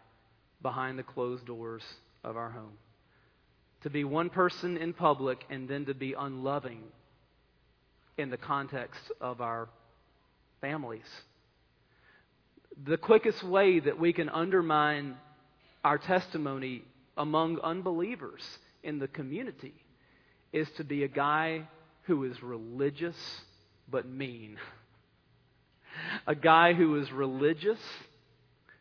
behind 0.63 0.99
the 0.99 1.03
closed 1.03 1.45
doors 1.47 1.83
of 2.23 2.37
our 2.37 2.51
home. 2.51 2.73
To 3.83 3.91
be 3.91 4.05
one 4.05 4.31
person 4.31 4.79
in 4.79 4.95
public 4.95 5.45
and 5.51 5.69
then 5.69 5.85
to 5.87 5.95
be 5.95 6.15
unloving 6.15 6.83
in 8.17 8.31
the 8.31 8.39
context 8.39 9.13
of 9.21 9.41
our 9.43 9.69
families. 10.61 11.05
The 12.87 12.97
quickest 12.97 13.45
way 13.45 13.81
that 13.81 14.01
we 14.01 14.13
can 14.13 14.31
undermine 14.31 15.17
our 15.85 15.99
testimony 15.99 16.83
among 17.17 17.61
unbelievers 17.61 18.43
in 18.83 18.99
the 18.99 19.09
community 19.09 19.75
is 20.53 20.69
to 20.77 20.85
be 20.85 21.05
a 21.05 21.09
guy 21.09 21.69
who 22.05 22.25
is 22.25 22.43
religious 22.43 23.17
but 23.91 24.09
mean. 24.09 24.57
A 26.27 26.35
guy 26.35 26.73
who 26.73 27.01
is 27.01 27.11
religious, 27.13 27.79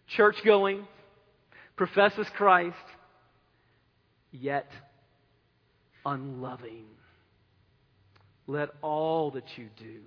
church 0.08 0.36
going, 0.43 0.88
professes 1.76 2.28
Christ, 2.36 2.76
yet 4.32 4.69
unloving. 6.06 6.86
Let 8.47 8.69
all 8.82 9.32
that 9.32 9.58
you 9.58 9.69
do 9.78 10.02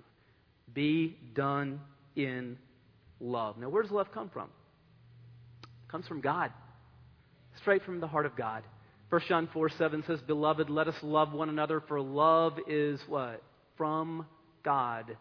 be 0.73 1.17
done 1.33 1.81
in 2.15 2.57
love. 3.19 3.57
Now, 3.57 3.69
where 3.69 3.81
does 3.81 3.91
love 3.91 4.11
come 4.13 4.29
from? 4.29 4.49
It 5.63 5.91
comes 5.91 6.07
from 6.07 6.21
God, 6.21 6.51
straight 7.61 7.83
from 7.83 7.99
the 7.99 8.07
heart 8.07 8.25
of 8.25 8.35
God. 8.35 8.63
1 9.09 9.21
John 9.27 9.47
4 9.53 9.69
7 9.69 10.03
says, 10.05 10.19
Beloved, 10.21 10.69
let 10.69 10.87
us 10.87 10.95
love 11.01 11.31
one 11.31 11.49
another, 11.49 11.81
for 11.87 12.01
love 12.01 12.59
is 12.67 12.99
what? 13.07 13.41
From 13.77 14.25
God. 14.63 15.17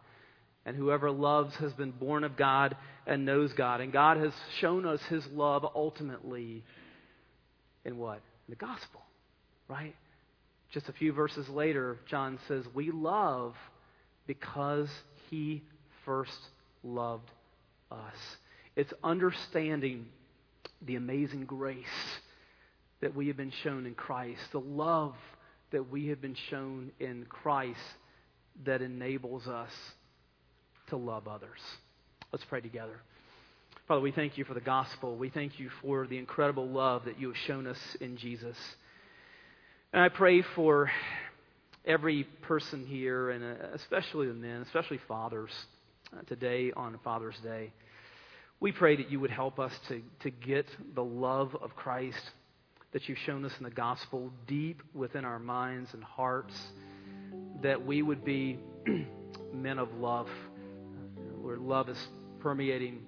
And 0.67 0.77
whoever 0.77 1.13
loves 1.13 1.55
has 1.57 1.73
been 1.73 1.93
born 1.93 2.25
of 2.25 2.37
God 2.37 2.77
and 3.07 3.25
knows 3.25 3.53
God. 3.53 3.81
And 3.81 3.93
God 3.93 4.17
has 4.17 4.33
shown 4.59 4.85
us 4.85 5.01
his 5.09 5.25
love 5.29 5.65
ultimately 5.77 6.65
in 7.85 7.97
what? 7.97 8.21
In 8.49 8.51
the 8.51 8.57
gospel, 8.57 9.01
right? 9.69 9.95
Just 10.73 10.89
a 10.89 10.93
few 10.93 11.13
verses 11.13 11.49
later, 11.49 11.99
John 12.11 12.41
says, 12.49 12.65
We 12.75 12.91
love 12.91 13.55
because 14.27 14.89
he 15.31 15.63
first 16.05 16.37
loved 16.83 17.31
us. 17.93 18.15
It's 18.75 18.93
understanding 19.05 20.07
the 20.83 20.97
amazing 20.97 21.45
grace 21.45 21.87
that 23.01 23.15
we 23.15 23.29
have 23.29 23.37
been 23.37 23.53
shown 23.63 23.87
in 23.87 23.95
Christ, 23.95 24.41
the 24.51 24.59
love 24.59 25.15
that 25.71 25.91
we 25.91 26.09
have 26.09 26.21
been 26.21 26.37
shown 26.51 26.91
in 26.99 27.25
Christ 27.29 27.79
that 28.65 28.83
enables 28.83 29.47
us 29.47 29.71
to 30.89 30.97
love 30.97 31.29
others. 31.29 31.61
Let's 32.33 32.45
pray 32.45 32.61
together. 32.61 33.01
Father, 33.89 34.01
we 34.01 34.13
thank 34.13 34.37
you 34.37 34.45
for 34.45 34.55
the 34.55 34.61
gospel. 34.61 35.17
We 35.17 35.31
thank 35.31 35.61
you 35.61 35.71
for 35.81 36.07
the 36.07 36.19
incredible 36.19 36.67
love 36.67 37.05
that 37.05 37.21
you 37.21 37.29
have 37.29 37.37
shown 37.47 37.67
us 37.67 37.79
in 38.01 38.17
Jesus. 38.17 38.57
And 39.93 40.03
I 40.03 40.09
pray 40.09 40.43
for 40.43 40.91
every 41.85 42.25
person 42.43 42.85
here, 42.85 43.31
and 43.31 43.45
uh, 43.45 43.67
especially 43.75 44.27
the 44.27 44.35
men, 44.35 44.63
especially 44.63 44.99
fathers, 45.07 45.51
uh, 46.13 46.23
today 46.27 46.73
on 46.77 46.99
Father's 47.05 47.39
Day. 47.45 47.73
We 48.59 48.73
pray 48.73 48.97
that 48.97 49.11
you 49.11 49.21
would 49.21 49.31
help 49.31 49.61
us 49.61 49.73
to, 49.89 50.03
to 50.21 50.31
get 50.31 50.67
the 50.95 51.05
love 51.05 51.55
of 51.55 51.77
Christ 51.77 52.19
that 52.93 53.09
you've 53.09 53.19
shown 53.19 53.45
us 53.45 53.53
in 53.59 53.65
the 53.65 53.71
gospel 53.71 54.33
deep 54.47 54.83
within 54.95 55.25
our 55.25 55.39
minds 55.39 55.93
and 55.93 56.03
hearts, 56.03 56.55
that 57.63 57.85
we 57.85 58.03
would 58.03 58.25
be 58.25 58.59
men 59.53 59.79
of 59.79 59.93
love, 59.95 60.29
where 61.57 61.67
love 61.67 61.89
is 61.89 61.99
permeating 62.41 63.01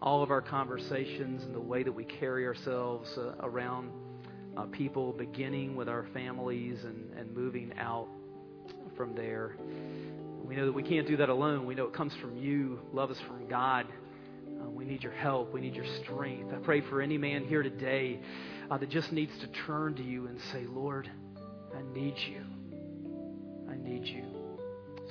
all 0.00 0.22
of 0.22 0.30
our 0.30 0.40
conversations 0.40 1.42
and 1.44 1.54
the 1.54 1.60
way 1.60 1.82
that 1.82 1.92
we 1.92 2.04
carry 2.04 2.46
ourselves 2.46 3.08
uh, 3.18 3.34
around 3.40 3.90
uh, 4.56 4.64
people, 4.64 5.12
beginning 5.12 5.76
with 5.76 5.88
our 5.88 6.06
families 6.12 6.84
and, 6.84 7.12
and 7.16 7.34
moving 7.34 7.72
out 7.78 8.08
from 8.96 9.14
there. 9.14 9.56
We 10.44 10.56
know 10.56 10.66
that 10.66 10.72
we 10.72 10.82
can't 10.82 11.06
do 11.06 11.16
that 11.18 11.28
alone. 11.28 11.66
We 11.66 11.74
know 11.74 11.84
it 11.84 11.94
comes 11.94 12.14
from 12.20 12.36
you. 12.36 12.80
Love 12.92 13.10
is 13.10 13.20
from 13.20 13.46
God. 13.48 13.86
Uh, 14.60 14.68
we 14.68 14.84
need 14.84 15.02
your 15.02 15.12
help. 15.12 15.52
We 15.52 15.60
need 15.60 15.74
your 15.74 15.86
strength. 16.02 16.52
I 16.52 16.56
pray 16.56 16.80
for 16.80 17.00
any 17.00 17.18
man 17.18 17.44
here 17.44 17.62
today 17.62 18.20
uh, 18.70 18.78
that 18.78 18.90
just 18.90 19.12
needs 19.12 19.32
to 19.40 19.46
turn 19.66 19.94
to 19.96 20.02
you 20.02 20.26
and 20.26 20.38
say, 20.52 20.64
Lord, 20.66 21.10
I 21.74 21.82
need 21.94 22.16
you. 22.18 22.42
I 23.70 23.76
need 23.76 24.04
you. 24.04 24.41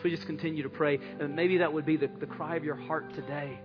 So 0.01 0.05
we 0.05 0.15
just 0.15 0.25
continue 0.25 0.63
to 0.63 0.69
pray. 0.69 0.99
And 1.19 1.35
maybe 1.35 1.59
that 1.59 1.71
would 1.71 1.85
be 1.85 1.95
the, 1.95 2.09
the 2.19 2.25
cry 2.25 2.55
of 2.55 2.63
your 2.63 2.75
heart 2.75 3.13
today. 3.13 3.59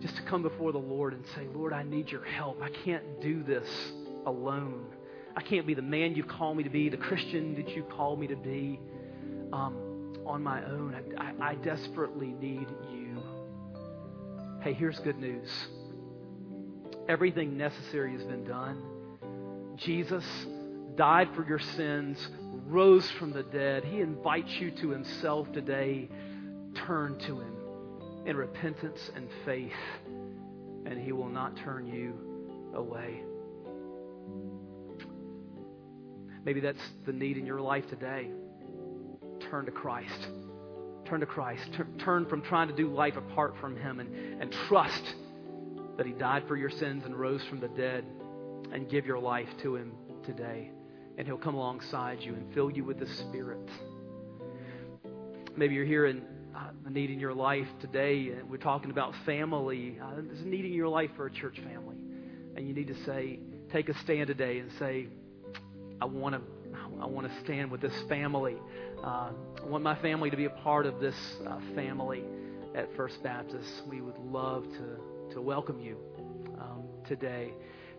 Just 0.00 0.16
to 0.16 0.22
come 0.22 0.42
before 0.42 0.72
the 0.72 0.78
Lord 0.78 1.12
and 1.12 1.22
say, 1.34 1.46
Lord, 1.54 1.74
I 1.74 1.82
need 1.82 2.10
your 2.10 2.24
help. 2.24 2.62
I 2.62 2.70
can't 2.70 3.20
do 3.20 3.42
this 3.42 3.68
alone. 4.24 4.86
I 5.36 5.42
can't 5.42 5.66
be 5.66 5.74
the 5.74 5.82
man 5.82 6.14
you 6.14 6.24
call 6.24 6.54
me 6.54 6.62
to 6.62 6.70
be, 6.70 6.88
the 6.88 6.96
Christian 6.96 7.56
that 7.56 7.76
you 7.76 7.82
call 7.82 8.16
me 8.16 8.26
to 8.26 8.36
be 8.36 8.80
um, 9.52 10.14
on 10.24 10.42
my 10.42 10.64
own. 10.64 10.94
I, 11.18 11.22
I, 11.22 11.50
I 11.50 11.54
desperately 11.56 12.28
need 12.28 12.66
you. 12.90 13.22
Hey, 14.62 14.72
here's 14.72 14.98
good 15.00 15.18
news 15.18 15.50
everything 17.06 17.58
necessary 17.58 18.12
has 18.12 18.22
been 18.24 18.44
done. 18.44 18.82
Jesus 19.76 20.24
died 20.96 21.28
for 21.34 21.46
your 21.46 21.58
sins, 21.58 22.16
rose 22.66 23.08
from 23.12 23.32
the 23.32 23.42
dead. 23.42 23.84
He 23.84 24.00
invites 24.00 24.52
you 24.60 24.70
to 24.70 24.90
himself 24.90 25.50
today. 25.52 26.08
Turn 26.86 27.18
to 27.20 27.40
him 27.40 27.54
in 28.26 28.36
repentance 28.36 29.10
and 29.14 29.28
faith, 29.44 29.72
and 30.86 30.98
he 30.98 31.12
will 31.12 31.28
not 31.28 31.56
turn 31.58 31.86
you 31.86 32.14
away. 32.74 33.22
Maybe 36.44 36.60
that's 36.60 36.82
the 37.06 37.12
need 37.12 37.38
in 37.38 37.46
your 37.46 37.60
life 37.60 37.88
today. 37.88 38.28
Turn 39.50 39.64
to 39.66 39.72
Christ. 39.72 40.28
Turn 41.06 41.20
to 41.20 41.26
Christ. 41.26 41.62
Turn 41.98 42.26
from 42.26 42.42
trying 42.42 42.68
to 42.68 42.74
do 42.74 42.92
life 42.92 43.16
apart 43.16 43.54
from 43.60 43.76
Him 43.76 44.00
and, 44.00 44.42
and 44.42 44.52
trust 44.68 45.14
that 45.96 46.06
He 46.06 46.12
died 46.12 46.44
for 46.46 46.56
your 46.56 46.70
sins 46.70 47.04
and 47.04 47.16
rose 47.18 47.42
from 47.44 47.60
the 47.60 47.68
dead 47.68 48.04
and 48.72 48.88
give 48.88 49.06
your 49.06 49.18
life 49.18 49.48
to 49.62 49.76
Him 49.76 49.92
today. 50.24 50.70
And 51.16 51.26
He'll 51.26 51.38
come 51.38 51.54
alongside 51.54 52.20
you 52.20 52.34
and 52.34 52.52
fill 52.54 52.70
you 52.70 52.84
with 52.84 52.98
the 52.98 53.06
Spirit. 53.06 53.68
Maybe 55.56 55.74
you're 55.74 55.84
here 55.84 56.06
in 56.06 56.22
uh, 56.54 56.70
need 56.90 57.10
in 57.10 57.20
your 57.20 57.34
life 57.34 57.68
today, 57.80 58.30
and 58.30 58.48
we're 58.48 58.56
talking 58.56 58.90
about 58.90 59.14
family. 59.24 59.98
Uh, 60.02 60.14
there's 60.16 60.40
a 60.40 60.46
need 60.46 60.64
in 60.64 60.72
your 60.72 60.88
life 60.88 61.10
for 61.16 61.26
a 61.26 61.30
church 61.30 61.60
family. 61.60 61.96
And 62.56 62.66
you 62.66 62.74
need 62.74 62.88
to 62.88 63.04
say, 63.04 63.40
take 63.72 63.88
a 63.88 63.98
stand 63.98 64.28
today 64.28 64.58
and 64.58 64.70
say, 64.78 65.08
I 66.00 66.04
want 66.04 66.34
to 66.34 66.40
I 67.00 67.06
want 67.06 67.28
to 67.28 67.40
stand 67.40 67.70
with 67.70 67.80
this 67.80 67.94
family. 68.08 68.56
Uh, 69.02 69.30
I 69.62 69.66
want 69.66 69.84
my 69.84 69.94
family 69.96 70.30
to 70.30 70.36
be 70.36 70.44
a 70.46 70.50
part 70.50 70.86
of 70.86 71.00
this 71.00 71.16
uh, 71.46 71.58
family 71.74 72.24
at 72.74 72.94
First 72.96 73.22
Baptist. 73.22 73.82
We 73.88 74.00
would 74.00 74.18
love 74.18 74.64
to, 74.64 75.34
to 75.34 75.40
welcome 75.40 75.80
you 75.80 75.96
um, 76.58 76.84
today 77.06 77.52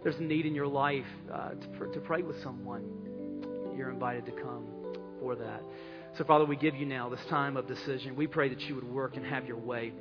there's 0.05 0.17
a 0.17 0.23
need 0.23 0.45
in 0.45 0.53
your 0.53 0.67
life 0.67 1.03
uh, 1.33 1.49
to, 1.49 1.67
for, 1.79 1.87
to 1.87 1.99
pray 1.99 2.21
with 2.21 2.39
someone, 2.43 2.83
you're 3.75 3.89
invited 3.89 4.25
to 4.25 4.31
come 4.31 4.67
for 5.19 5.35
that. 5.35 5.61
So, 6.17 6.23
Father, 6.23 6.45
we 6.45 6.55
give 6.55 6.75
you 6.75 6.85
now 6.85 7.09
this 7.09 7.23
time 7.29 7.57
of 7.57 7.67
decision. 7.67 8.15
We 8.15 8.27
pray 8.27 8.49
that 8.49 8.61
you 8.61 8.75
would 8.75 8.85
work 8.85 9.17
and 9.17 9.25
have 9.25 9.45
your 9.45 9.57
way 9.57 9.91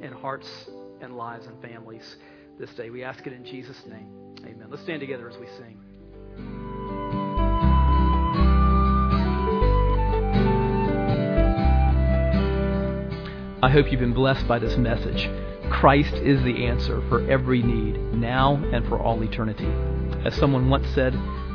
in 0.00 0.12
hearts 0.12 0.48
and 1.00 1.16
lives 1.16 1.46
and 1.46 1.60
families 1.62 2.16
this 2.58 2.70
day. 2.74 2.90
We 2.90 3.04
ask 3.04 3.26
it 3.26 3.32
in 3.32 3.44
Jesus' 3.44 3.80
name. 3.86 4.34
Amen. 4.44 4.66
Let's 4.68 4.82
stand 4.82 5.00
together 5.00 5.28
as 5.28 5.38
we 5.38 5.46
sing. 5.46 5.78
I 13.62 13.68
hope 13.68 13.92
you've 13.92 14.00
been 14.00 14.14
blessed 14.14 14.48
by 14.48 14.58
this 14.58 14.76
message. 14.76 15.28
Christ 15.70 16.14
is 16.14 16.42
the 16.42 16.66
answer 16.66 17.02
for 17.08 17.30
every 17.30 17.62
need, 17.62 17.98
now 18.14 18.56
and 18.72 18.86
for 18.88 18.98
all 18.98 19.22
eternity. 19.22 19.68
As 20.24 20.34
someone 20.34 20.68
once 20.68 20.88
said, 20.88 21.14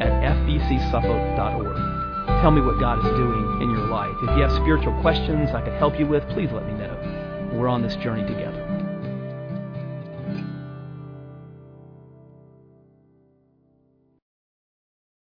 at 0.00 0.12
fbcsuffolk.org. 0.36 1.76
Tell 2.42 2.50
me 2.50 2.60
what 2.60 2.78
God 2.80 2.98
is 2.98 3.10
doing 3.16 3.62
in 3.62 3.70
your 3.70 3.86
life. 3.86 4.14
If 4.22 4.36
you 4.36 4.42
have 4.42 4.52
spiritual 4.52 5.00
questions 5.00 5.50
I 5.50 5.62
could 5.62 5.74
help 5.74 5.98
you 5.98 6.06
with, 6.06 6.28
please 6.30 6.50
let 6.52 6.66
me 6.66 6.74
know. 6.74 7.50
We're 7.52 7.68
on 7.68 7.82
this 7.82 7.96
journey 7.96 8.26
together. 8.26 8.65